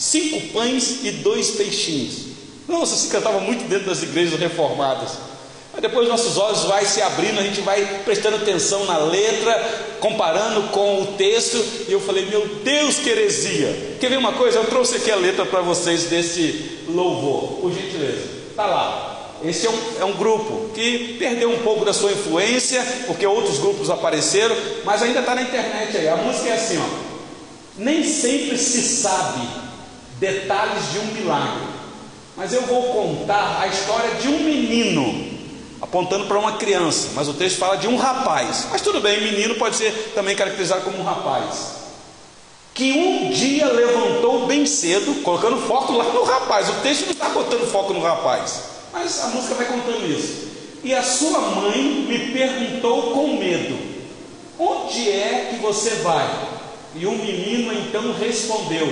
cinco 0.00 0.40
pães 0.54 1.04
e 1.04 1.10
dois 1.10 1.50
peixinhos. 1.50 2.30
Nossa, 2.66 2.96
se 2.96 3.08
cantava 3.08 3.38
muito 3.40 3.68
dentro 3.68 3.86
das 3.86 4.02
igrejas 4.02 4.40
reformadas. 4.40 5.10
Mas 5.72 5.82
depois 5.82 6.08
nossos 6.08 6.36
olhos 6.36 6.64
vai 6.64 6.84
se 6.84 7.00
abrindo, 7.00 7.38
a 7.38 7.42
gente 7.42 7.60
vai 7.60 8.02
prestando 8.04 8.36
atenção 8.36 8.84
na 8.86 8.98
letra, 8.98 9.96
comparando 10.00 10.68
com 10.70 11.02
o 11.02 11.06
texto, 11.16 11.56
e 11.88 11.92
eu 11.92 12.00
falei, 12.00 12.26
meu 12.26 12.44
Deus, 12.64 12.96
que 12.96 13.08
heresia! 13.08 13.96
Quer 14.00 14.10
ver 14.10 14.18
uma 14.18 14.32
coisa? 14.32 14.58
Eu 14.58 14.64
trouxe 14.64 14.96
aqui 14.96 15.10
a 15.10 15.16
letra 15.16 15.46
para 15.46 15.60
vocês 15.60 16.04
desse 16.04 16.80
louvor, 16.88 17.60
por 17.60 17.72
gentileza. 17.72 18.40
Está 18.50 18.66
lá. 18.66 19.16
Esse 19.44 19.66
é 19.66 19.70
um, 19.70 19.78
é 20.00 20.04
um 20.04 20.12
grupo 20.12 20.70
que 20.74 21.16
perdeu 21.18 21.50
um 21.50 21.60
pouco 21.60 21.84
da 21.84 21.94
sua 21.94 22.12
influência, 22.12 22.84
porque 23.06 23.26
outros 23.26 23.58
grupos 23.58 23.88
apareceram, 23.88 24.54
mas 24.84 25.02
ainda 25.02 25.20
está 25.20 25.34
na 25.34 25.42
internet 25.42 25.96
aí. 25.96 26.08
A 26.08 26.16
música 26.16 26.48
é 26.50 26.52
assim: 26.52 26.78
ó. 26.78 26.86
nem 27.78 28.04
sempre 28.04 28.58
se 28.58 28.82
sabe 28.82 29.48
detalhes 30.18 30.92
de 30.92 30.98
um 30.98 31.06
milagre, 31.14 31.64
mas 32.36 32.52
eu 32.52 32.60
vou 32.62 32.82
contar 32.92 33.60
a 33.62 33.66
história 33.68 34.16
de 34.16 34.28
um 34.28 34.40
menino 34.40 35.29
apontando 35.80 36.26
para 36.26 36.38
uma 36.38 36.52
criança, 36.52 37.10
mas 37.14 37.28
o 37.28 37.34
texto 37.34 37.58
fala 37.58 37.76
de 37.76 37.88
um 37.88 37.96
rapaz. 37.96 38.66
Mas 38.70 38.82
tudo 38.82 39.00
bem, 39.00 39.22
menino 39.22 39.54
pode 39.54 39.76
ser 39.76 40.12
também 40.14 40.36
caracterizado 40.36 40.82
como 40.82 40.98
um 40.98 41.04
rapaz. 41.04 41.80
Que 42.74 42.92
um 42.92 43.30
dia 43.30 43.66
levantou 43.66 44.46
bem 44.46 44.64
cedo, 44.66 45.22
colocando 45.22 45.56
foco 45.66 45.92
lá 45.92 46.04
no 46.04 46.22
rapaz. 46.22 46.68
O 46.68 46.74
texto 46.82 47.04
não 47.04 47.12
está 47.12 47.28
botando 47.30 47.70
foco 47.70 47.92
no 47.92 48.00
rapaz. 48.00 48.62
Mas 48.92 49.22
a 49.22 49.28
música 49.28 49.54
vai 49.54 49.66
contando 49.66 50.06
isso. 50.06 50.48
E 50.82 50.94
a 50.94 51.02
sua 51.02 51.40
mãe 51.40 52.06
me 52.08 52.32
perguntou 52.32 53.12
com 53.12 53.36
medo: 53.38 53.76
Onde 54.58 55.10
é 55.10 55.48
que 55.50 55.56
você 55.56 55.90
vai? 55.96 56.28
E 56.94 57.06
o 57.06 57.12
menino 57.12 57.72
então 57.72 58.14
respondeu: 58.14 58.86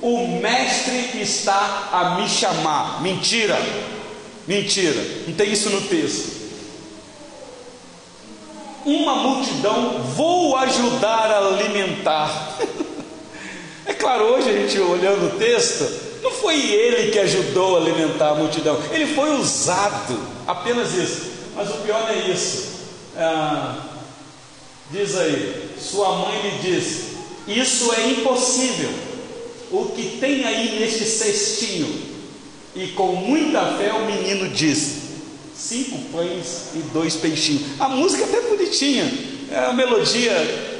O 0.00 0.26
mestre 0.40 1.20
está 1.20 1.88
a 1.92 2.20
me 2.20 2.28
chamar. 2.28 3.02
Mentira, 3.02 3.56
mentira, 4.46 5.02
não 5.26 5.34
tem 5.34 5.52
isso 5.52 5.70
no 5.70 5.82
texto. 5.82 6.40
Uma 8.84 9.16
multidão 9.16 10.02
vou 10.16 10.56
ajudar 10.56 11.30
a 11.30 11.46
alimentar. 11.46 12.58
é 13.86 13.92
claro, 13.92 14.24
hoje 14.24 14.48
a 14.48 14.52
gente 14.52 14.78
olhando 14.78 15.26
o 15.26 15.38
texto, 15.38 15.86
não 16.22 16.30
foi 16.30 16.58
ele 16.58 17.10
que 17.10 17.18
ajudou 17.18 17.76
a 17.76 17.80
alimentar 17.80 18.30
a 18.30 18.34
multidão, 18.34 18.80
ele 18.90 19.14
foi 19.14 19.30
usado, 19.36 20.18
apenas 20.46 20.94
isso. 20.94 21.30
Mas 21.54 21.68
o 21.70 21.78
pior 21.78 22.08
é 22.10 22.30
isso. 22.30 22.70
Ah, 23.16 23.76
diz 24.90 25.16
aí, 25.16 25.70
sua 25.78 26.16
mãe 26.16 26.40
lhe 26.42 26.58
diz: 26.58 27.16
Isso 27.46 27.92
é 27.92 28.08
impossível. 28.10 28.90
O 29.70 29.86
que 29.86 30.18
tem 30.18 30.44
aí 30.44 30.80
neste 30.80 31.04
cestinho? 31.04 32.09
E 32.74 32.88
com 32.88 33.08
muita 33.14 33.64
fé 33.76 33.92
o 33.92 34.04
menino 34.06 34.48
diz: 34.48 35.10
Cinco 35.54 35.98
pães 36.12 36.70
e 36.74 36.78
dois 36.92 37.16
peixinhos. 37.16 37.80
A 37.80 37.88
música 37.88 38.22
é 38.22 38.26
até 38.26 38.40
bonitinha, 38.48 39.12
é 39.50 39.60
uma 39.62 39.72
melodia 39.72 40.32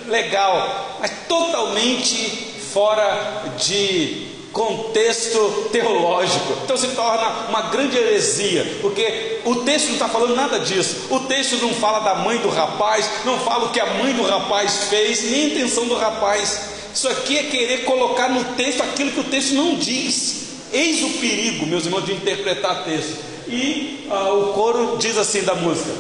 legal, 0.07 0.99
mas 1.01 1.11
totalmente 1.29 2.51
fora 2.73 3.45
de 3.59 4.29
contexto 4.53 5.69
teológico. 5.73 6.53
Então 6.65 6.77
se 6.77 6.89
torna 6.89 7.49
uma 7.49 7.63
grande 7.63 7.97
heresia, 7.97 8.79
porque 8.81 9.41
o 9.45 9.57
texto 9.57 9.87
não 9.87 9.95
está 9.95 10.09
falando 10.09 10.35
nada 10.35 10.61
disso. 10.61 11.09
O 11.11 11.21
texto 11.21 11.57
não 11.57 11.75
fala 11.75 12.01
da 12.01 12.17
mãe 12.17 12.39
do 12.39 12.49
rapaz, 12.49 13.09
não 13.25 13.39
fala 13.39 13.67
o 13.67 13.71
que 13.71 13.81
a 13.81 13.95
mãe 13.95 14.13
do 14.13 14.23
rapaz 14.23 14.85
fez, 14.89 15.31
nem 15.31 15.45
a 15.45 15.47
intenção 15.49 15.87
do 15.87 15.97
rapaz. 15.97 16.71
Isso 16.95 17.09
aqui 17.09 17.39
é 17.39 17.43
querer 17.45 17.85
colocar 17.85 18.29
no 18.29 18.45
texto 18.55 18.83
aquilo 18.83 19.13
que 19.13 19.21
o 19.21 19.25
texto 19.25 19.55
não 19.55 19.77
diz. 19.77 20.40
Eis 20.73 21.03
o 21.03 21.11
perigo, 21.19 21.67
meus 21.67 21.85
irmãos, 21.85 22.05
de 22.05 22.13
interpretar 22.13 22.85
texto. 22.85 23.19
E 23.49 24.07
ah, 24.11 24.33
o 24.33 24.53
coro 24.53 24.97
diz 24.99 25.17
assim 25.17 25.43
da 25.43 25.55
música: 25.55 25.91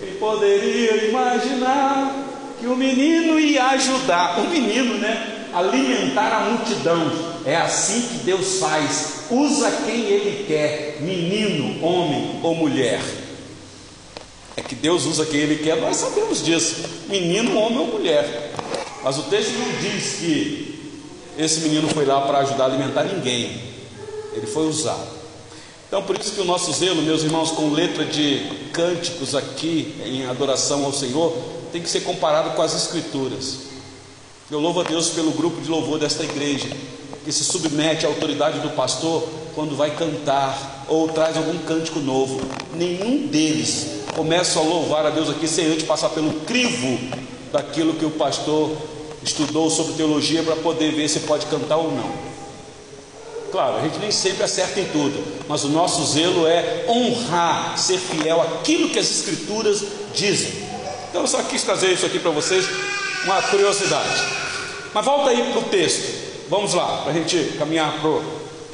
Quem 0.00 0.14
poderia 0.14 1.08
imaginar 1.08 2.14
que 2.60 2.66
o 2.66 2.76
menino 2.76 3.38
ia 3.38 3.66
ajudar? 3.68 4.38
O 4.40 4.48
menino, 4.48 4.98
né? 4.98 5.40
alimentar 5.52 6.32
a 6.32 6.50
multidão. 6.50 7.10
É 7.44 7.56
assim 7.56 8.00
que 8.02 8.24
Deus 8.24 8.58
faz. 8.58 9.24
Usa 9.30 9.70
quem 9.86 10.00
Ele 10.00 10.44
quer, 10.46 10.98
menino, 11.00 11.84
homem 11.84 12.40
ou 12.42 12.54
mulher. 12.54 13.00
É 14.56 14.62
que 14.62 14.74
Deus 14.74 15.04
usa 15.06 15.24
quem 15.24 15.40
Ele 15.40 15.62
quer, 15.62 15.76
nós 15.80 15.96
sabemos 15.96 16.44
disso. 16.44 16.84
Menino, 17.08 17.56
homem 17.56 17.78
ou 17.78 17.86
mulher. 17.86 18.52
Mas 19.02 19.18
o 19.18 19.22
texto 19.24 19.52
não 19.52 19.80
diz 19.80 20.16
que 20.16 20.78
esse 21.38 21.60
menino 21.60 21.88
foi 21.88 22.04
lá 22.04 22.20
para 22.22 22.38
ajudar 22.38 22.64
a 22.64 22.66
alimentar 22.66 23.04
ninguém. 23.04 23.69
Ele 24.40 24.46
foi 24.46 24.66
usado. 24.66 25.06
Então, 25.86 26.02
por 26.02 26.18
isso 26.18 26.32
que 26.32 26.40
o 26.40 26.44
nosso 26.44 26.72
zelo, 26.72 27.02
meus 27.02 27.22
irmãos, 27.22 27.50
com 27.50 27.70
letra 27.70 28.04
de 28.04 28.48
cânticos 28.72 29.34
aqui 29.34 29.94
em 30.06 30.24
adoração 30.26 30.84
ao 30.84 30.92
Senhor, 30.92 31.36
tem 31.70 31.82
que 31.82 31.90
ser 31.90 32.00
comparado 32.00 32.50
com 32.50 32.62
as 32.62 32.74
Escrituras. 32.74 33.58
Eu 34.50 34.60
louvo 34.60 34.80
a 34.80 34.84
Deus 34.84 35.10
pelo 35.10 35.32
grupo 35.32 35.60
de 35.60 35.68
louvor 35.68 35.98
desta 35.98 36.24
igreja, 36.24 36.68
que 37.24 37.30
se 37.30 37.44
submete 37.44 38.06
à 38.06 38.08
autoridade 38.08 38.60
do 38.60 38.70
pastor 38.70 39.28
quando 39.54 39.76
vai 39.76 39.90
cantar 39.94 40.86
ou 40.88 41.08
traz 41.08 41.36
algum 41.36 41.58
cântico 41.58 42.00
novo. 42.00 42.40
Nenhum 42.74 43.26
deles 43.26 44.04
começa 44.16 44.58
a 44.58 44.62
louvar 44.62 45.04
a 45.04 45.10
Deus 45.10 45.28
aqui 45.28 45.46
sem 45.46 45.66
antes 45.66 45.84
passar 45.84 46.10
pelo 46.10 46.32
crivo 46.40 46.98
daquilo 47.52 47.94
que 47.94 48.04
o 48.04 48.10
pastor 48.10 48.70
estudou 49.22 49.68
sobre 49.68 49.94
teologia 49.94 50.42
para 50.42 50.56
poder 50.56 50.92
ver 50.92 51.08
se 51.08 51.20
pode 51.20 51.46
cantar 51.46 51.76
ou 51.76 51.92
não. 51.92 52.29
Claro, 53.50 53.78
a 53.78 53.80
gente 53.82 53.98
nem 53.98 54.12
sempre 54.12 54.44
acerta 54.44 54.78
em 54.78 54.86
tudo, 54.86 55.22
mas 55.48 55.64
o 55.64 55.68
nosso 55.68 56.04
zelo 56.06 56.46
é 56.46 56.84
honrar, 56.88 57.76
ser 57.76 57.98
fiel 57.98 58.40
àquilo 58.40 58.90
que 58.90 58.98
as 58.98 59.10
Escrituras 59.10 59.82
dizem. 60.14 60.52
Então 61.08 61.22
eu 61.22 61.26
só 61.26 61.42
quis 61.42 61.62
trazer 61.62 61.92
isso 61.92 62.06
aqui 62.06 62.20
para 62.20 62.30
vocês, 62.30 62.64
uma 63.24 63.42
curiosidade. 63.42 64.40
Mas 64.94 65.04
volta 65.04 65.30
aí 65.30 65.50
para 65.52 65.60
o 65.60 65.64
texto. 65.64 66.20
Vamos 66.48 66.74
lá, 66.74 67.02
para 67.02 67.12
a 67.12 67.14
gente 67.14 67.56
caminhar 67.58 68.00
para 68.00 68.08
o 68.08 68.24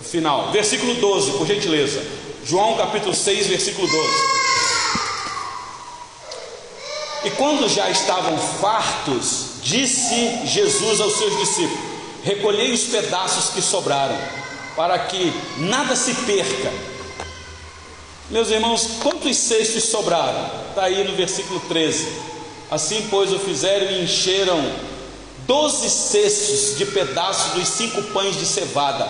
final. 0.02 0.50
Versículo 0.52 0.94
12, 0.94 1.32
por 1.32 1.46
gentileza. 1.46 2.02
João 2.44 2.76
capítulo 2.76 3.14
6, 3.14 3.46
versículo 3.46 3.88
12. 3.88 4.36
E 7.24 7.30
quando 7.30 7.68
já 7.68 7.90
estavam 7.90 8.38
fartos, 8.38 9.56
disse 9.62 10.46
Jesus 10.46 11.00
aos 11.00 11.18
seus 11.18 11.36
discípulos: 11.38 11.80
Recolhei 12.22 12.72
os 12.72 12.84
pedaços 12.84 13.52
que 13.52 13.60
sobraram, 13.60 14.16
para 14.76 14.98
que 14.98 15.32
nada 15.56 15.96
se 15.96 16.14
perca. 16.14 16.70
Meus 18.30 18.50
irmãos, 18.50 18.98
quantos 19.02 19.36
cestos 19.36 19.84
sobraram? 19.84 20.50
Está 20.68 20.84
aí 20.84 21.02
no 21.04 21.16
versículo 21.16 21.58
13. 21.60 22.06
Assim, 22.70 23.06
pois, 23.08 23.32
o 23.32 23.38
fizeram 23.38 23.90
e 23.90 24.04
encheram 24.04 24.60
doze 25.46 25.88
cestos 25.88 26.76
de 26.76 26.84
pedaços 26.86 27.52
dos 27.52 27.68
cinco 27.68 28.02
pães 28.12 28.36
de 28.36 28.44
cevada 28.44 29.08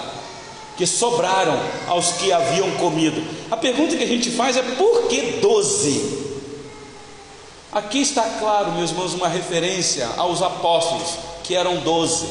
que 0.77 0.87
sobraram 0.87 1.59
aos 1.89 2.13
que 2.13 2.31
haviam 2.31 2.71
comido. 2.73 3.23
A 3.51 3.57
pergunta 3.57 3.97
que 3.97 4.05
a 4.05 4.07
gente 4.07 4.31
faz 4.31 4.57
é 4.57 4.63
por 4.63 5.09
que 5.09 5.39
doze? 5.41 6.27
Aqui 7.73 8.01
está 8.01 8.23
claro, 8.39 8.73
meus 8.73 8.91
irmãos, 8.91 9.15
uma 9.15 9.29
referência 9.29 10.09
aos 10.19 10.43
apóstolos, 10.43 11.15
que 11.43 11.55
eram 11.55 11.77
doze. 11.79 12.27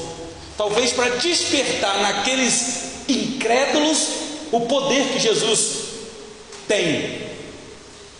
Talvez 0.55 0.93
para 0.93 1.09
despertar 1.17 1.99
naqueles 2.01 2.94
incrédulos 3.07 4.07
o 4.51 4.61
poder 4.61 5.07
que 5.13 5.19
Jesus 5.19 5.85
tem. 6.67 7.25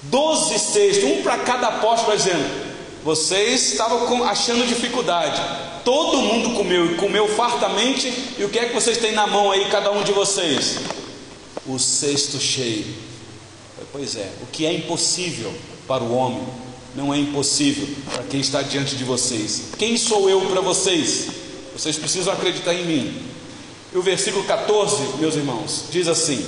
Doze 0.04 0.60
cestos, 0.60 1.04
um 1.04 1.24
para 1.24 1.40
cada 1.40 1.68
apóstolo, 1.68 2.16
dizendo: 2.16 2.66
vocês 3.04 3.72
estavam 3.72 4.24
achando 4.24 4.68
dificuldade, 4.68 5.42
todo 5.84 6.22
mundo 6.22 6.56
comeu 6.56 6.92
e 6.92 6.96
comeu 6.96 7.28
fartamente, 7.28 8.12
e 8.38 8.44
o 8.44 8.50
que 8.50 8.60
é 8.60 8.66
que 8.66 8.74
vocês 8.74 8.98
têm 8.98 9.14
na 9.14 9.28
mão 9.28 9.52
aí, 9.52 9.66
cada 9.70 9.92
um 9.92 10.04
de 10.04 10.12
vocês? 10.12 10.80
O 11.66 11.80
cesto 11.80 12.40
cheio. 12.40 12.86
Pois 13.92 14.16
é, 14.16 14.30
o 14.42 14.48
que 14.48 14.66
é 14.66 14.74
impossível 14.74 15.54
para 15.88 16.04
o 16.04 16.16
homem, 16.16 16.44
não 16.96 17.14
é 17.14 17.18
impossível 17.18 17.88
para 18.14 18.24
quem 18.24 18.40
está 18.40 18.62
diante 18.62 18.96
de 18.96 19.04
vocês. 19.04 19.70
Quem 19.78 19.98
sou 19.98 20.30
eu 20.30 20.42
para 20.42 20.62
vocês? 20.62 21.28
Vocês 21.74 21.98
precisam 21.98 22.34
acreditar 22.34 22.74
em 22.74 22.86
mim. 22.86 23.35
E 23.96 23.98
o 23.98 24.02
versículo 24.02 24.44
14, 24.44 25.20
meus 25.20 25.36
irmãos, 25.36 25.86
diz 25.90 26.10
assim: 26.10 26.46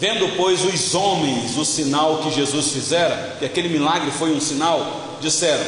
Vendo, 0.00 0.36
pois, 0.36 0.64
os 0.64 0.92
homens 0.92 1.56
o 1.56 1.64
sinal 1.64 2.18
que 2.18 2.32
Jesus 2.32 2.72
fizera, 2.72 3.36
que 3.38 3.44
aquele 3.44 3.68
milagre 3.68 4.10
foi 4.10 4.32
um 4.32 4.40
sinal, 4.40 5.16
disseram: 5.20 5.64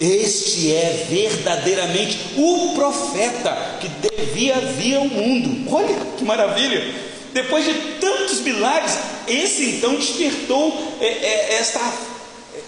Este 0.00 0.72
é 0.72 1.06
verdadeiramente 1.06 2.18
o 2.38 2.72
profeta 2.74 3.78
que 3.78 3.88
devia 3.88 4.58
vir 4.58 4.94
ao 4.94 5.06
mundo. 5.06 5.70
Olha 5.70 5.94
que 6.16 6.24
maravilha! 6.24 6.94
Depois 7.34 7.66
de 7.66 7.74
tantos 8.00 8.40
milagres, 8.40 8.96
esse 9.28 9.66
então 9.66 9.96
despertou 9.96 10.96
é, 10.98 11.06
é, 11.06 11.54
esta, 11.56 11.80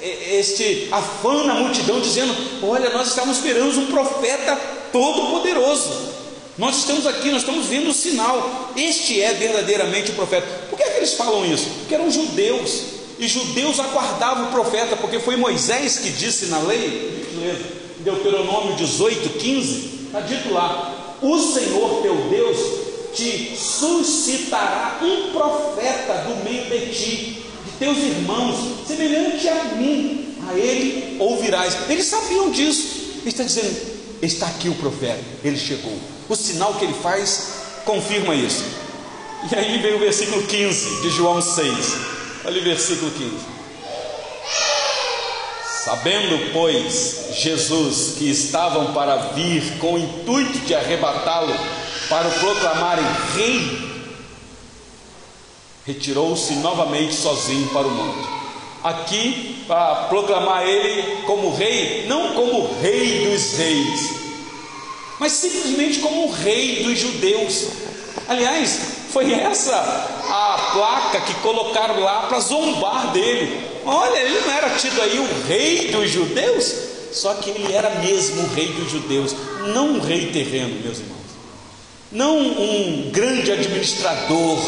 é, 0.02 0.36
este 0.38 0.88
afã 0.92 1.44
na 1.44 1.54
multidão, 1.54 1.98
dizendo: 1.98 2.36
Olha, 2.62 2.90
nós 2.90 3.08
estávamos 3.08 3.38
esperando 3.38 3.80
um 3.80 3.86
profeta 3.86 4.75
todo-poderoso. 4.96 6.16
Nós 6.56 6.78
estamos 6.78 7.06
aqui, 7.06 7.30
nós 7.30 7.42
estamos 7.42 7.66
vendo 7.66 7.90
o 7.90 7.92
sinal. 7.92 8.72
Este 8.74 9.20
é 9.20 9.34
verdadeiramente 9.34 10.10
o 10.10 10.14
profeta. 10.14 10.46
Por 10.70 10.78
que, 10.78 10.82
é 10.82 10.88
que 10.88 10.96
eles 10.98 11.12
falam 11.12 11.44
isso? 11.44 11.68
Porque 11.80 11.94
eram 11.94 12.10
judeus. 12.10 12.96
E 13.18 13.28
judeus 13.28 13.78
aguardavam 13.78 14.48
o 14.48 14.52
profeta, 14.52 14.96
porque 14.96 15.18
foi 15.18 15.36
Moisés 15.36 15.98
que 15.98 16.10
disse 16.10 16.46
na 16.46 16.58
lei, 16.60 17.26
Deuteronômio 18.00 18.76
18, 18.76 19.38
15, 19.38 20.06
está 20.06 20.20
dito 20.20 20.52
lá: 20.52 21.16
O 21.22 21.38
Senhor 21.38 22.02
teu 22.02 22.14
Deus 22.28 22.58
te 23.14 23.56
suscitará 23.56 24.98
um 25.02 25.32
profeta 25.32 26.26
do 26.28 26.44
meio 26.44 26.64
de 26.64 26.94
ti, 26.94 27.42
de 27.64 27.70
teus 27.78 27.96
irmãos, 27.96 28.86
semelhante 28.86 29.48
a 29.48 29.64
mim, 29.76 30.36
a 30.46 30.54
ele 30.54 31.16
ouvirás. 31.18 31.74
Eles 31.88 32.04
sabiam 32.04 32.50
disso. 32.50 33.16
Ele 33.20 33.30
está 33.30 33.44
dizendo: 33.44 33.95
está 34.22 34.46
aqui 34.46 34.68
o 34.68 34.74
profeta, 34.74 35.22
ele 35.44 35.58
chegou. 35.58 35.98
O 36.28 36.36
sinal 36.36 36.74
que 36.74 36.84
ele 36.84 36.94
faz 36.94 37.48
confirma 37.84 38.34
isso. 38.34 38.64
E 39.50 39.54
aí 39.54 39.78
vem 39.78 39.94
o 39.94 39.98
versículo 39.98 40.42
15 40.42 41.02
de 41.02 41.10
João 41.10 41.40
6. 41.40 41.96
Olha 42.44 42.60
o 42.60 42.64
versículo 42.64 43.10
15. 43.10 43.56
Sabendo, 45.84 46.52
pois, 46.52 47.28
Jesus 47.34 48.14
que 48.18 48.28
estavam 48.28 48.92
para 48.92 49.16
vir 49.34 49.78
com 49.78 49.94
o 49.94 49.98
intuito 49.98 50.58
de 50.60 50.74
arrebatá-lo 50.74 51.54
para 52.08 52.26
o 52.26 52.32
proclamarem 52.32 53.04
rei, 53.36 53.86
retirou-se 55.84 56.54
novamente 56.54 57.14
sozinho 57.14 57.68
para 57.68 57.86
o 57.86 57.90
monte. 57.90 58.45
Aqui, 58.86 59.64
para 59.66 60.06
proclamar 60.08 60.64
ele 60.64 61.22
como 61.26 61.52
rei, 61.52 62.06
não 62.06 62.34
como 62.34 62.72
rei 62.80 63.26
dos 63.26 63.58
reis, 63.58 64.10
mas 65.18 65.32
simplesmente 65.32 65.98
como 65.98 66.30
rei 66.30 66.84
dos 66.84 66.96
judeus. 66.96 67.66
Aliás, 68.28 68.78
foi 69.10 69.32
essa 69.32 69.74
a 69.74 70.70
placa 70.72 71.20
que 71.22 71.34
colocaram 71.40 71.98
lá 71.98 72.28
para 72.28 72.38
zombar 72.38 73.10
dele. 73.10 73.60
Olha, 73.84 74.18
ele 74.18 74.38
não 74.42 74.52
era 74.52 74.70
tido 74.70 75.02
aí 75.02 75.18
o 75.18 75.48
rei 75.48 75.88
dos 75.88 76.08
judeus, 76.08 76.72
só 77.10 77.34
que 77.34 77.50
ele 77.50 77.72
era 77.72 77.90
mesmo 77.90 78.44
o 78.44 78.54
rei 78.54 78.68
dos 78.68 78.88
judeus, 78.88 79.34
não 79.74 79.94
um 79.94 79.98
rei 79.98 80.30
terreno, 80.30 80.80
meus 80.80 81.00
irmãos. 81.00 81.16
Não 82.12 82.38
um 82.38 83.10
grande 83.10 83.50
administrador, 83.50 84.60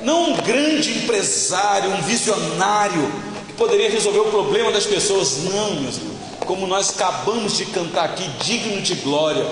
não 0.00 0.30
um 0.30 0.36
grande 0.36 0.90
empresário, 0.90 1.90
um 1.90 2.00
visionário 2.00 3.31
poderia 3.62 3.88
resolver 3.88 4.18
o 4.18 4.24
problema 4.24 4.72
das 4.72 4.86
pessoas. 4.86 5.44
Não, 5.44 5.76
meus 5.76 5.96
irmãos. 5.96 6.18
Como 6.44 6.66
nós 6.66 6.90
acabamos 6.90 7.56
de 7.56 7.66
cantar 7.66 8.06
aqui, 8.06 8.28
digno 8.44 8.82
de 8.82 8.96
glória, 8.96 9.46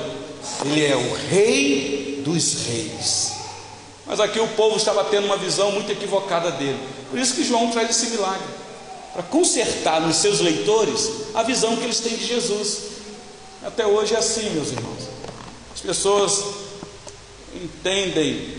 ele 0.65 0.85
é 0.85 0.97
o 0.97 1.15
rei 1.29 2.21
dos 2.25 2.67
reis. 2.67 3.35
Mas 4.05 4.19
aqui 4.19 4.41
o 4.41 4.49
povo 4.49 4.77
estava 4.77 5.05
tendo 5.05 5.27
uma 5.27 5.37
visão 5.37 5.71
muito 5.71 5.93
equivocada 5.93 6.51
dele. 6.51 6.79
Por 7.09 7.21
isso 7.21 7.37
que 7.37 7.45
João 7.45 7.71
traz 7.71 7.89
esse 7.91 8.11
milagre 8.11 8.49
para 9.13 9.23
consertar 9.23 10.01
nos 10.01 10.17
seus 10.17 10.41
leitores 10.41 11.09
a 11.33 11.45
visão 11.45 11.77
que 11.77 11.85
eles 11.85 12.01
têm 12.01 12.17
de 12.17 12.27
Jesus. 12.27 12.79
Até 13.65 13.87
hoje 13.87 14.17
é 14.17 14.19
assim, 14.19 14.51
meus 14.51 14.73
irmãos. 14.73 15.05
As 15.73 15.81
pessoas 15.81 16.45
entendem 17.55 18.57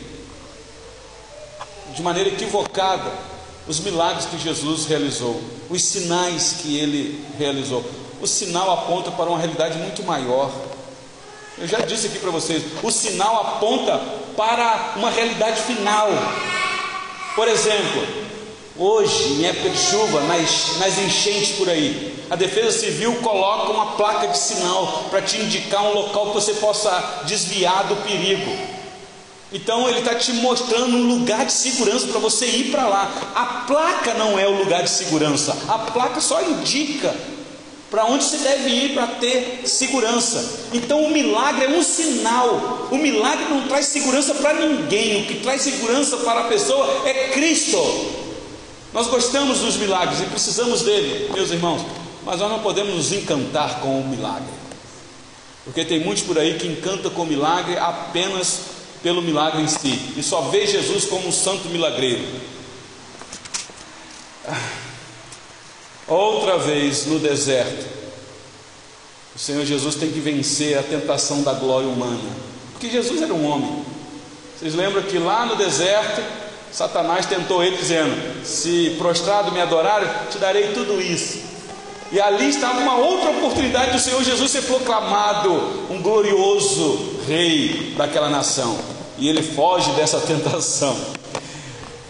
de 1.93 2.01
maneira 2.01 2.29
equivocada 2.29 3.11
os 3.67 3.79
milagres 3.79 4.25
que 4.25 4.37
Jesus 4.37 4.85
realizou, 4.85 5.41
os 5.69 5.83
sinais 5.83 6.55
que 6.61 6.77
ele 6.77 7.23
realizou. 7.37 7.83
O 8.21 8.27
sinal 8.27 8.71
aponta 8.71 9.11
para 9.11 9.29
uma 9.29 9.39
realidade 9.39 9.77
muito 9.77 10.03
maior. 10.03 10.51
Eu 11.57 11.67
já 11.67 11.79
disse 11.79 12.07
aqui 12.07 12.19
para 12.19 12.31
vocês, 12.31 12.63
o 12.81 12.91
sinal 12.91 13.41
aponta 13.41 13.99
para 14.35 14.93
uma 14.95 15.09
realidade 15.09 15.61
final. 15.61 16.09
Por 17.35 17.47
exemplo, 17.47 18.05
hoje, 18.77 19.33
em 19.33 19.45
época 19.45 19.69
de 19.69 19.77
chuva, 19.77 20.21
nas, 20.21 20.77
nas 20.79 20.97
enchentes 20.97 21.57
por 21.57 21.69
aí, 21.69 22.25
a 22.29 22.35
Defesa 22.35 22.71
Civil 22.79 23.15
coloca 23.17 23.71
uma 23.71 23.97
placa 23.97 24.27
de 24.27 24.37
sinal 24.37 25.05
para 25.09 25.21
te 25.21 25.37
indicar 25.37 25.83
um 25.83 25.93
local 25.93 26.27
que 26.27 26.33
você 26.35 26.53
possa 26.55 27.23
desviar 27.25 27.85
do 27.87 27.95
perigo. 27.97 28.80
Então 29.53 29.89
ele 29.89 29.99
está 29.99 30.15
te 30.15 30.31
mostrando 30.33 30.95
um 30.95 31.07
lugar 31.07 31.45
de 31.45 31.51
segurança 31.51 32.07
para 32.07 32.19
você 32.19 32.45
ir 32.45 32.71
para 32.71 32.87
lá. 32.87 33.11
A 33.35 33.45
placa 33.67 34.13
não 34.13 34.39
é 34.39 34.47
o 34.47 34.57
lugar 34.57 34.83
de 34.83 34.89
segurança, 34.89 35.55
a 35.67 35.77
placa 35.77 36.21
só 36.21 36.41
indica 36.41 37.13
para 37.91 38.05
onde 38.05 38.23
você 38.23 38.37
deve 38.37 38.69
ir 38.69 38.93
para 38.93 39.05
ter 39.07 39.63
segurança. 39.65 40.69
Então 40.71 41.03
o 41.03 41.11
milagre 41.11 41.65
é 41.65 41.69
um 41.69 41.83
sinal. 41.83 42.87
O 42.89 42.97
milagre 42.97 43.45
não 43.49 43.67
traz 43.67 43.87
segurança 43.87 44.33
para 44.35 44.53
ninguém. 44.53 45.23
O 45.23 45.27
que 45.27 45.35
traz 45.41 45.61
segurança 45.61 46.15
para 46.17 46.39
a 46.39 46.43
pessoa 46.45 47.01
é 47.05 47.27
Cristo. 47.33 47.77
Nós 48.93 49.07
gostamos 49.07 49.59
dos 49.59 49.75
milagres 49.75 50.21
e 50.21 50.25
precisamos 50.25 50.83
dele, 50.83 51.29
meus 51.33 51.51
irmãos, 51.51 51.81
mas 52.25 52.39
nós 52.39 52.49
não 52.49 52.59
podemos 52.59 52.95
nos 52.95 53.11
encantar 53.11 53.81
com 53.81 53.99
o 53.99 54.07
milagre. 54.07 54.53
Porque 55.65 55.83
tem 55.83 55.99
muitos 55.99 56.23
por 56.23 56.39
aí 56.39 56.57
que 56.57 56.67
encantam 56.67 57.11
com 57.11 57.23
o 57.23 57.25
milagre 57.25 57.77
apenas 57.77 58.61
pelo 59.01 59.21
milagre 59.21 59.61
em 59.61 59.67
si 59.67 60.13
e 60.15 60.23
só 60.23 60.41
vê 60.41 60.65
Jesus 60.67 61.05
como 61.05 61.27
um 61.27 61.31
santo 61.31 61.67
milagreiro. 61.69 62.23
Outra 66.07 66.57
vez 66.57 67.05
no 67.05 67.19
deserto, 67.19 67.85
o 69.35 69.39
Senhor 69.39 69.65
Jesus 69.65 69.95
tem 69.95 70.11
que 70.11 70.19
vencer 70.19 70.77
a 70.77 70.83
tentação 70.83 71.41
da 71.41 71.53
glória 71.53 71.87
humana, 71.87 72.19
porque 72.71 72.89
Jesus 72.89 73.21
era 73.21 73.33
um 73.33 73.45
homem. 73.45 73.85
Vocês 74.59 74.75
lembram 74.75 75.03
que 75.03 75.17
lá 75.17 75.45
no 75.45 75.55
deserto, 75.55 76.21
Satanás 76.71 77.25
tentou 77.25 77.63
ele 77.63 77.77
dizendo: 77.77 78.45
Se 78.45 78.95
prostrado 78.97 79.51
me 79.51 79.61
adorar, 79.61 80.27
te 80.29 80.37
darei 80.37 80.73
tudo 80.73 81.01
isso. 81.01 81.50
E 82.11 82.19
ali 82.19 82.49
estava 82.49 82.79
uma 82.79 82.95
outra 82.95 83.29
oportunidade 83.29 83.91
do 83.91 83.99
Senhor 83.99 84.21
Jesus 84.23 84.51
ser 84.51 84.63
proclamado 84.63 85.53
um 85.89 86.01
glorioso 86.01 87.21
rei 87.25 87.93
daquela 87.97 88.29
nação. 88.29 88.77
E 89.17 89.29
ele 89.29 89.41
foge 89.41 89.91
dessa 89.91 90.19
tentação. 90.19 90.97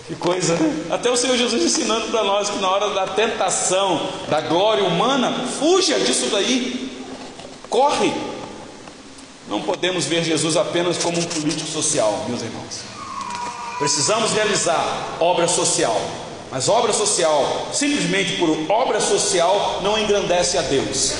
Que 0.07 0.15
coisa, 0.15 0.55
né? 0.55 0.87
Até 0.89 1.09
o 1.09 1.15
Senhor 1.15 1.37
Jesus 1.37 1.61
ensinando 1.63 2.07
para 2.07 2.23
nós 2.23 2.49
que 2.49 2.57
na 2.59 2.69
hora 2.69 2.89
da 2.89 3.07
tentação, 3.07 4.09
da 4.27 4.41
glória 4.41 4.83
humana, 4.83 5.47
fuja 5.59 5.99
disso 5.99 6.27
daí. 6.31 6.91
Corre. 7.69 8.11
Não 9.47 9.61
podemos 9.61 10.05
ver 10.05 10.23
Jesus 10.23 10.57
apenas 10.57 10.97
como 10.97 11.19
um 11.19 11.23
político 11.23 11.69
social, 11.69 12.25
meus 12.27 12.41
irmãos. 12.41 12.79
Precisamos 13.77 14.31
realizar 14.31 15.17
obra 15.19 15.47
social, 15.47 15.99
mas 16.51 16.67
obra 16.67 16.91
social, 16.91 17.69
simplesmente 17.71 18.35
por 18.35 18.69
obra 18.69 18.99
social, 18.99 19.79
não 19.81 19.97
engrandece 19.97 20.57
a 20.57 20.61
Deus. 20.61 21.13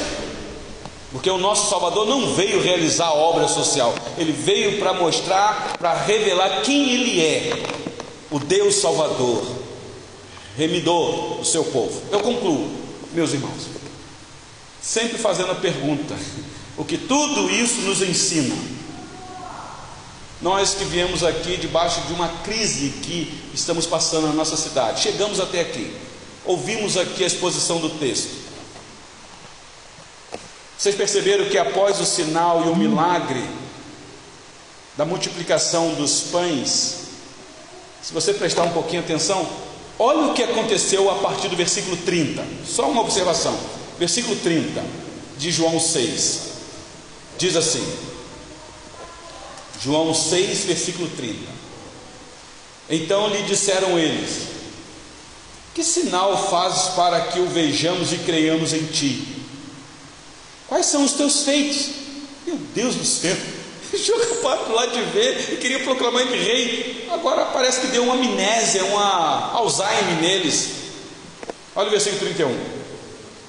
Porque 1.10 1.30
o 1.30 1.38
nosso 1.38 1.70
Salvador 1.70 2.06
não 2.06 2.34
veio 2.36 2.62
realizar 2.62 3.14
obra 3.14 3.48
social, 3.48 3.96
ele 4.18 4.34
veio 4.34 4.78
para 4.78 4.94
mostrar, 4.94 5.78
para 5.80 5.94
revelar 5.94 6.62
quem 6.64 6.94
ele 6.94 7.22
é, 7.22 7.64
o 8.30 8.40
Deus 8.40 8.76
Salvador, 8.76 9.42
remidor 10.58 11.38
do 11.38 11.46
seu 11.46 11.64
povo. 11.64 12.02
Eu 12.12 12.20
concluo, 12.20 12.70
meus 13.14 13.34
irmãos, 13.34 13.68
sempre 14.82 15.18
fazendo 15.18 15.52
a 15.52 15.56
pergunta: 15.56 16.14
o 16.78 16.84
que 16.84 16.98
tudo 16.98 17.50
isso 17.50 17.82
nos 17.82 18.02
ensina? 18.02 18.56
Nós 20.42 20.74
que 20.74 20.84
viemos 20.84 21.24
aqui 21.24 21.56
debaixo 21.56 22.02
de 22.02 22.14
uma 22.14 22.28
crise 22.44 22.90
que 23.04 23.32
estamos 23.54 23.86
passando 23.86 24.28
na 24.28 24.34
nossa 24.34 24.58
cidade, 24.58 25.02
chegamos 25.02 25.40
até 25.40 25.62
aqui, 25.62 25.96
ouvimos 26.44 26.98
aqui 26.98 27.24
a 27.24 27.28
exposição 27.28 27.80
do 27.80 27.92
texto. 27.92 28.42
Vocês 30.76 30.96
perceberam 30.96 31.46
que 31.46 31.60
após 31.60 32.00
o 32.00 32.06
sinal 32.06 32.66
e 32.66 32.70
o 32.70 32.76
milagre 32.76 33.44
da 34.98 35.06
multiplicação 35.06 35.94
dos 35.94 36.22
pães, 36.32 37.02
se 38.02 38.12
você 38.12 38.34
prestar 38.34 38.64
um 38.64 38.72
pouquinho 38.72 39.04
atenção, 39.04 39.48
olha 40.00 40.32
o 40.32 40.34
que 40.34 40.42
aconteceu 40.42 41.12
a 41.12 41.16
partir 41.20 41.50
do 41.50 41.56
versículo 41.56 41.96
30. 41.98 42.44
Só 42.66 42.90
uma 42.90 43.02
observação. 43.02 43.56
Versículo 44.00 44.36
30 44.38 44.84
de 45.38 45.52
João 45.52 45.80
6. 45.80 46.42
Diz 47.38 47.56
assim: 47.56 47.86
João 49.84 50.14
6, 50.14 50.66
versículo 50.66 51.10
30. 51.10 51.40
Então 52.90 53.30
lhe 53.30 53.42
disseram 53.44 53.98
eles: 53.98 54.48
Que 55.74 55.84
sinal 55.84 56.50
fazes 56.50 56.94
para 56.94 57.22
que 57.22 57.40
o 57.40 57.48
vejamos 57.48 58.14
e 58.14 58.18
creiamos 58.18 58.74
em 58.74 58.86
ti? 58.86 59.28
Quais 60.68 60.86
são 60.86 61.04
os 61.04 61.14
teus 61.14 61.44
feitos? 61.44 61.90
Meu 62.46 62.58
Deus 62.76 62.96
do 62.96 63.06
céu! 63.06 63.36
Capaz 64.42 64.70
lá 64.70 64.86
de 64.86 65.02
ver 65.02 65.54
e 65.54 65.58
queria 65.58 65.84
proclamar 65.84 66.22
ele 66.22 66.44
rei. 66.44 67.08
Agora 67.12 67.46
parece 67.46 67.82
que 67.82 67.88
deu 67.88 68.04
uma 68.04 68.14
amnésia, 68.14 68.86
uma 68.86 69.52
Alzheimer 69.54 70.22
neles. 70.22 70.70
Olha 71.76 71.88
o 71.88 71.92
versículo 71.92 72.22
31. 72.22 72.58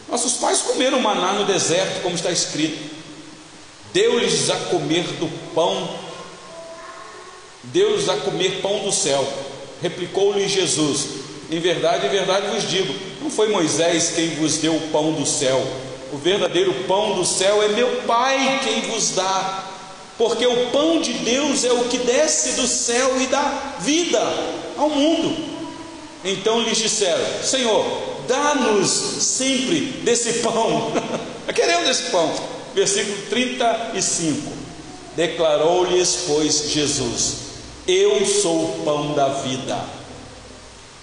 Nossos 0.09 0.35
pais 0.35 0.61
comeram 0.62 1.01
maná 1.01 1.33
no 1.35 1.45
deserto, 1.45 2.03
como 2.03 2.14
está 2.14 2.31
escrito. 2.31 2.90
Deu-lhes 3.92 4.51
a 4.51 4.57
comer 4.57 5.05
do 5.14 5.29
pão 5.55 5.88
Deus 7.64 8.09
a 8.09 8.16
comer 8.16 8.61
pão 8.61 8.81
do 8.81 8.92
céu. 8.92 9.27
Replicou-lhe 9.81 10.48
Jesus: 10.48 11.07
Em 11.51 11.61
verdade, 11.61 12.07
em 12.07 12.11
verdade 12.11 12.48
vos 12.48 12.68
digo: 12.68 12.94
não 13.20 13.31
foi 13.31 13.48
Moisés 13.48 14.12
quem 14.14 14.31
vos 14.37 14.59
deu 14.59 14.75
o 14.75 14.88
pão 14.88 15.12
do 15.12 15.25
céu. 15.25 15.64
O 16.12 16.16
verdadeiro 16.16 16.75
pão 16.87 17.14
do 17.14 17.25
céu 17.25 17.62
é 17.62 17.68
meu 17.68 18.03
Pai 18.03 18.61
quem 18.64 18.83
vos 18.90 19.11
dá. 19.11 19.68
Porque 20.18 20.46
o 20.46 20.66
pão 20.66 21.01
de 21.01 21.12
Deus 21.14 21.64
é 21.64 21.72
o 21.72 21.85
que 21.85 21.98
desce 21.98 22.53
do 22.53 22.66
céu 22.66 23.20
e 23.20 23.27
dá 23.27 23.77
vida 23.81 24.20
ao 24.77 24.90
mundo. 24.90 25.53
Então 26.25 26.61
lhes 26.62 26.79
disseram: 26.79 27.25
Senhor, 27.42 27.85
dá-nos 28.29 28.90
sempre 28.90 29.81
desse 30.05 30.35
pão. 30.35 30.92
Queremos 31.55 31.87
desse 31.87 32.11
pão. 32.11 32.33
Versículo 32.75 33.16
35. 33.31 34.53
Declarou-lhes, 35.16 36.25
pois, 36.27 36.70
Jesus: 36.70 37.42
eu 37.87 38.25
sou 38.25 38.64
o 38.64 38.83
pão 38.85 39.14
da 39.14 39.29
vida. 39.29 39.79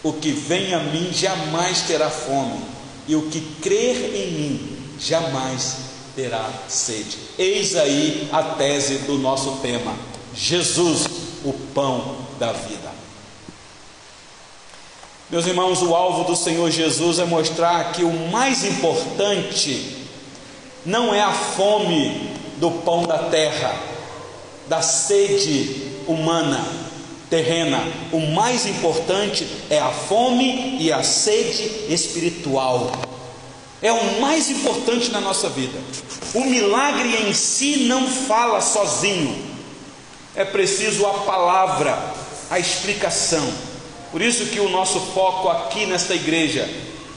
O 0.01 0.13
que 0.13 0.31
vem 0.31 0.73
a 0.73 0.79
mim 0.79 1.11
jamais 1.11 1.81
terá 1.81 2.09
fome, 2.09 2.59
e 3.07 3.15
o 3.15 3.29
que 3.29 3.41
crer 3.61 4.15
em 4.15 4.31
mim 4.31 4.77
jamais 4.99 5.77
terá 6.15 6.49
sede. 6.69 7.17
Eis 7.37 7.75
aí 7.75 8.29
a 8.31 8.43
tese 8.43 8.99
do 8.99 9.17
nosso 9.17 9.57
tema: 9.61 9.93
Jesus, 10.33 11.05
o 11.43 11.51
pão 11.73 12.17
da 12.39 12.53
vida. 12.53 12.89
Meus 15.29 15.45
irmãos, 15.45 15.81
o 15.81 15.93
alvo 15.93 16.23
do 16.23 16.35
Senhor 16.35 16.71
Jesus 16.71 17.19
é 17.19 17.25
mostrar 17.25 17.91
que 17.91 18.03
o 18.03 18.29
mais 18.29 18.63
importante 18.63 19.97
não 20.85 21.13
é 21.13 21.21
a 21.21 21.31
fome 21.31 22.31
do 22.57 22.71
pão 22.71 23.03
da 23.03 23.29
terra, 23.29 23.77
da 24.67 24.81
sede 24.81 25.88
humana, 26.07 26.65
terrena. 27.29 27.81
O 28.11 28.19
mais 28.19 28.65
importante 28.65 29.47
é 29.69 29.79
a 29.79 29.89
fome 29.89 30.77
e 30.79 30.91
a 30.91 31.03
sede 31.03 31.93
espiritual. 31.93 32.91
É 33.81 33.91
o 33.91 34.19
mais 34.19 34.49
importante 34.49 35.09
na 35.11 35.21
nossa 35.21 35.47
vida. 35.49 35.79
O 36.33 36.43
milagre 36.43 37.27
em 37.27 37.33
si 37.33 37.85
não 37.87 38.07
fala 38.07 38.59
sozinho. 38.59 39.47
É 40.35 40.43
preciso 40.43 41.05
a 41.05 41.13
palavra, 41.19 41.97
a 42.49 42.59
explicação. 42.59 43.47
Por 44.11 44.21
isso 44.21 44.47
que 44.47 44.59
o 44.59 44.69
nosso 44.69 44.99
foco 45.13 45.49
aqui 45.49 45.85
nesta 45.85 46.15
igreja 46.15 46.67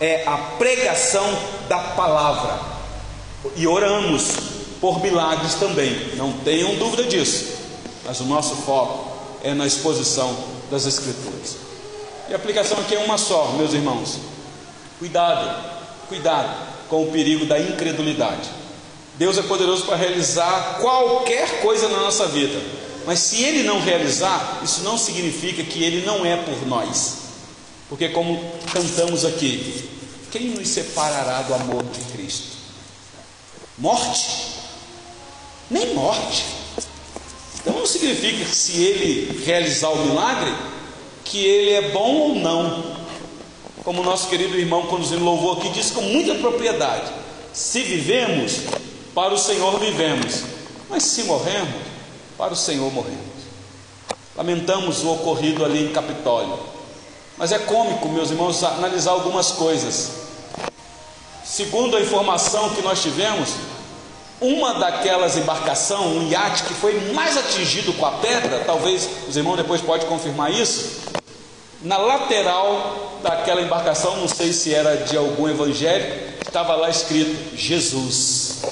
é 0.01 0.25
a 0.27 0.37
pregação 0.37 1.27
da 1.69 1.79
palavra. 1.79 2.61
E 3.57 3.67
oramos 3.67 4.31
por 4.81 5.01
milagres 5.01 5.55
também, 5.55 6.17
não 6.17 6.33
tenham 6.33 6.75
dúvida 6.77 7.05
disso 7.05 7.62
mas 8.05 8.21
o 8.21 8.25
nosso 8.25 8.57
foco 8.57 9.11
é 9.43 9.55
na 9.55 9.67
exposição 9.67 10.37
das 10.71 10.87
Escrituras. 10.87 11.57
E 12.29 12.33
a 12.33 12.37
aplicação 12.37 12.79
aqui 12.79 12.95
é 12.95 12.99
uma 12.99 13.19
só, 13.19 13.53
meus 13.57 13.73
irmãos. 13.73 14.19
Cuidado, 14.99 15.79
cuidado 16.09 16.73
com 16.89 17.03
o 17.03 17.11
perigo 17.11 17.47
da 17.47 17.59
incredulidade. 17.59 18.49
Deus 19.17 19.37
é 19.39 19.43
poderoso 19.43 19.85
para 19.85 19.97
realizar 19.97 20.79
qualquer 20.81 21.61
coisa 21.61 21.89
na 21.89 22.01
nossa 22.01 22.27
vida, 22.29 22.61
mas 23.05 23.19
se 23.19 23.43
Ele 23.43 23.63
não 23.63 23.81
realizar, 23.81 24.61
isso 24.63 24.83
não 24.83 24.97
significa 24.97 25.63
que 25.63 25.83
Ele 25.83 26.07
não 26.07 26.25
é 26.25 26.37
por 26.37 26.67
nós, 26.67 27.19
porque, 27.89 28.09
como 28.09 28.41
cantamos 28.73 29.25
aqui, 29.25 29.89
quem 30.31 30.51
nos 30.51 30.69
separará 30.69 31.43
do 31.43 31.55
amor 31.55 31.85
de 31.85 32.01
Cristo? 32.13 32.57
Morte? 33.77 34.49
Nem 35.71 35.95
morte 35.95 36.62
então 37.63 37.79
não 37.79 37.87
significa 37.87 38.45
que 38.45 38.55
se 38.55 38.83
ele 38.83 39.43
realizar 39.45 39.91
o 39.91 40.07
milagre, 40.07 40.53
que 41.25 41.39
ele 41.45 41.71
é 41.71 41.91
bom 41.91 42.15
ou 42.15 42.35
não. 42.35 42.93
Como 43.85 44.03
o 44.03 44.05
nosso 44.05 44.29
querido 44.29 44.57
irmão, 44.59 44.87
nos 44.99 45.11
louvou 45.13 45.53
aqui, 45.53 45.69
disse 45.71 45.93
com 45.93 46.03
muita 46.03 46.35
propriedade: 46.35 47.11
se 47.53 47.83
vivemos, 47.83 48.59
para 49.15 49.33
o 49.33 49.39
Senhor 49.39 49.79
vivemos, 49.79 50.43
mas 50.91 51.05
se 51.05 51.23
morremos, 51.25 51.83
para 52.37 52.53
o 52.53 52.57
Senhor 52.57 52.93
morremos. 52.93 53.21
Lamentamos 54.37 55.05
o 55.05 55.13
ocorrido 55.13 55.65
ali 55.65 55.85
em 55.85 55.93
Capitólio, 55.93 56.59
mas 57.37 57.53
é 57.53 57.59
cômico, 57.59 58.09
meus 58.09 58.31
irmãos, 58.31 58.63
analisar 58.65 59.13
algumas 59.13 59.53
coisas. 59.53 60.23
Segundo 61.45 61.97
a 61.97 62.01
informação 62.01 62.71
que 62.71 62.83
nós 62.83 63.03
tivemos, 63.03 63.51
uma 64.43 64.75
daquelas 64.75 65.37
embarcações, 65.37 66.05
um 66.05 66.29
iate 66.29 66.65
que 66.65 66.75
foi 66.75 67.13
mais 67.13 67.37
atingido 67.37 67.93
com 67.95 68.05
a 68.05 68.11
pedra, 68.13 68.65
talvez 68.67 69.09
os 69.29 69.37
irmãos 69.37 69.57
depois 69.57 69.81
podem 69.81 70.07
confirmar 70.09 70.53
isso, 70.53 71.01
na 71.81 71.97
lateral 71.97 73.21
daquela 73.23 73.61
embarcação, 73.61 74.17
não 74.17 74.29
sei 74.29 74.53
se 74.53 74.75
era 74.75 74.97
de 74.97 75.17
algum 75.17 75.49
evangélico, 75.49 76.43
estava 76.47 76.75
lá 76.75 76.91
escrito 76.91 77.57
Jesus. 77.57 78.63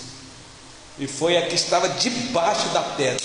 E 0.98 1.06
foi 1.06 1.36
a 1.36 1.46
que 1.46 1.54
estava 1.54 1.88
debaixo 1.88 2.68
da 2.68 2.82
pedra. 2.82 3.24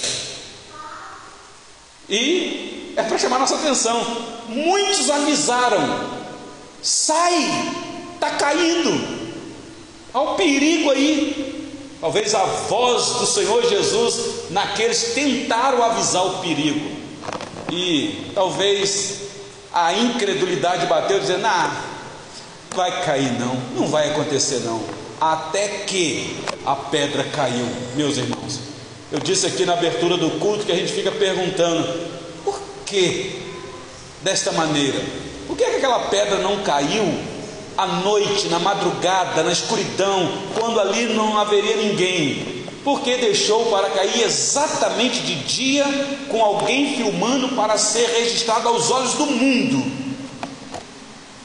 E 2.07 2.93
é 2.95 3.03
para 3.03 3.17
chamar 3.17 3.39
nossa 3.39 3.55
atenção. 3.55 3.99
Muitos 4.47 5.09
avisaram: 5.09 6.09
sai, 6.81 7.73
está 8.13 8.31
caindo. 8.31 9.25
Há 10.13 10.21
um 10.21 10.35
perigo 10.35 10.91
aí. 10.91 11.54
Talvez 12.05 12.35
a 12.35 12.43
voz 12.43 13.03
do 13.15 13.25
Senhor 13.25 13.67
Jesus 13.67 14.51
naqueles 14.51 15.15
tentaram 15.15 15.81
avisar 15.81 16.23
o 16.23 16.37
perigo. 16.37 16.87
E 17.71 18.29
talvez 18.35 19.21
a 19.73 19.91
incredulidade 19.91 20.85
bateu 20.85 21.19
dizendo: 21.19 21.47
"Ah, 21.47 21.83
vai 22.75 23.03
cair 23.03 23.31
não, 23.39 23.55
não 23.75 23.87
vai 23.87 24.11
acontecer 24.11 24.59
não". 24.59 24.83
até 25.19 25.67
que 25.67 26.37
a 26.63 26.75
pedra 26.75 27.23
caiu. 27.23 27.67
Meus 27.95 28.17
irmãos, 28.17 28.59
eu 29.11 29.19
disse 29.19 29.47
aqui 29.47 29.65
na 29.65 29.73
abertura 29.73 30.15
do 30.15 30.29
culto 30.39 30.63
que 30.63 30.71
a 30.71 30.75
gente 30.75 30.93
fica 30.93 31.11
perguntando: 31.11 32.07
por 32.43 32.61
que 32.85 33.41
desta 34.21 34.51
maneira? 34.51 35.01
Por 35.47 35.57
que, 35.57 35.63
que 35.65 35.77
aquela 35.77 36.01
pedra 36.09 36.37
não 36.37 36.61
caiu 36.61 37.34
à 37.77 37.87
noite, 37.87 38.47
na 38.47 38.59
madrugada, 38.59 39.43
na 39.43 39.51
escuridão, 39.51 40.31
quando 40.57 40.79
ali 40.79 41.13
não 41.13 41.37
haveria 41.37 41.75
ninguém? 41.77 42.63
Porque 42.83 43.17
deixou 43.17 43.65
para 43.65 43.89
cair 43.89 44.23
exatamente 44.23 45.21
de 45.21 45.35
dia, 45.43 45.85
com 46.29 46.43
alguém 46.43 46.95
filmando 46.95 47.49
para 47.49 47.77
ser 47.77 48.07
registrado 48.07 48.67
aos 48.67 48.91
olhos 48.91 49.13
do 49.13 49.25
mundo. 49.25 49.91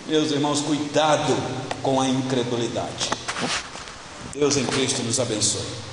Meus 0.06 0.30
irmãos, 0.30 0.60
cuidado 0.60 1.36
com 1.82 2.00
a 2.00 2.08
incredulidade. 2.08 3.10
Deus 4.34 4.56
em 4.56 4.66
Cristo 4.66 5.02
nos 5.02 5.18
abençoe. 5.18 5.89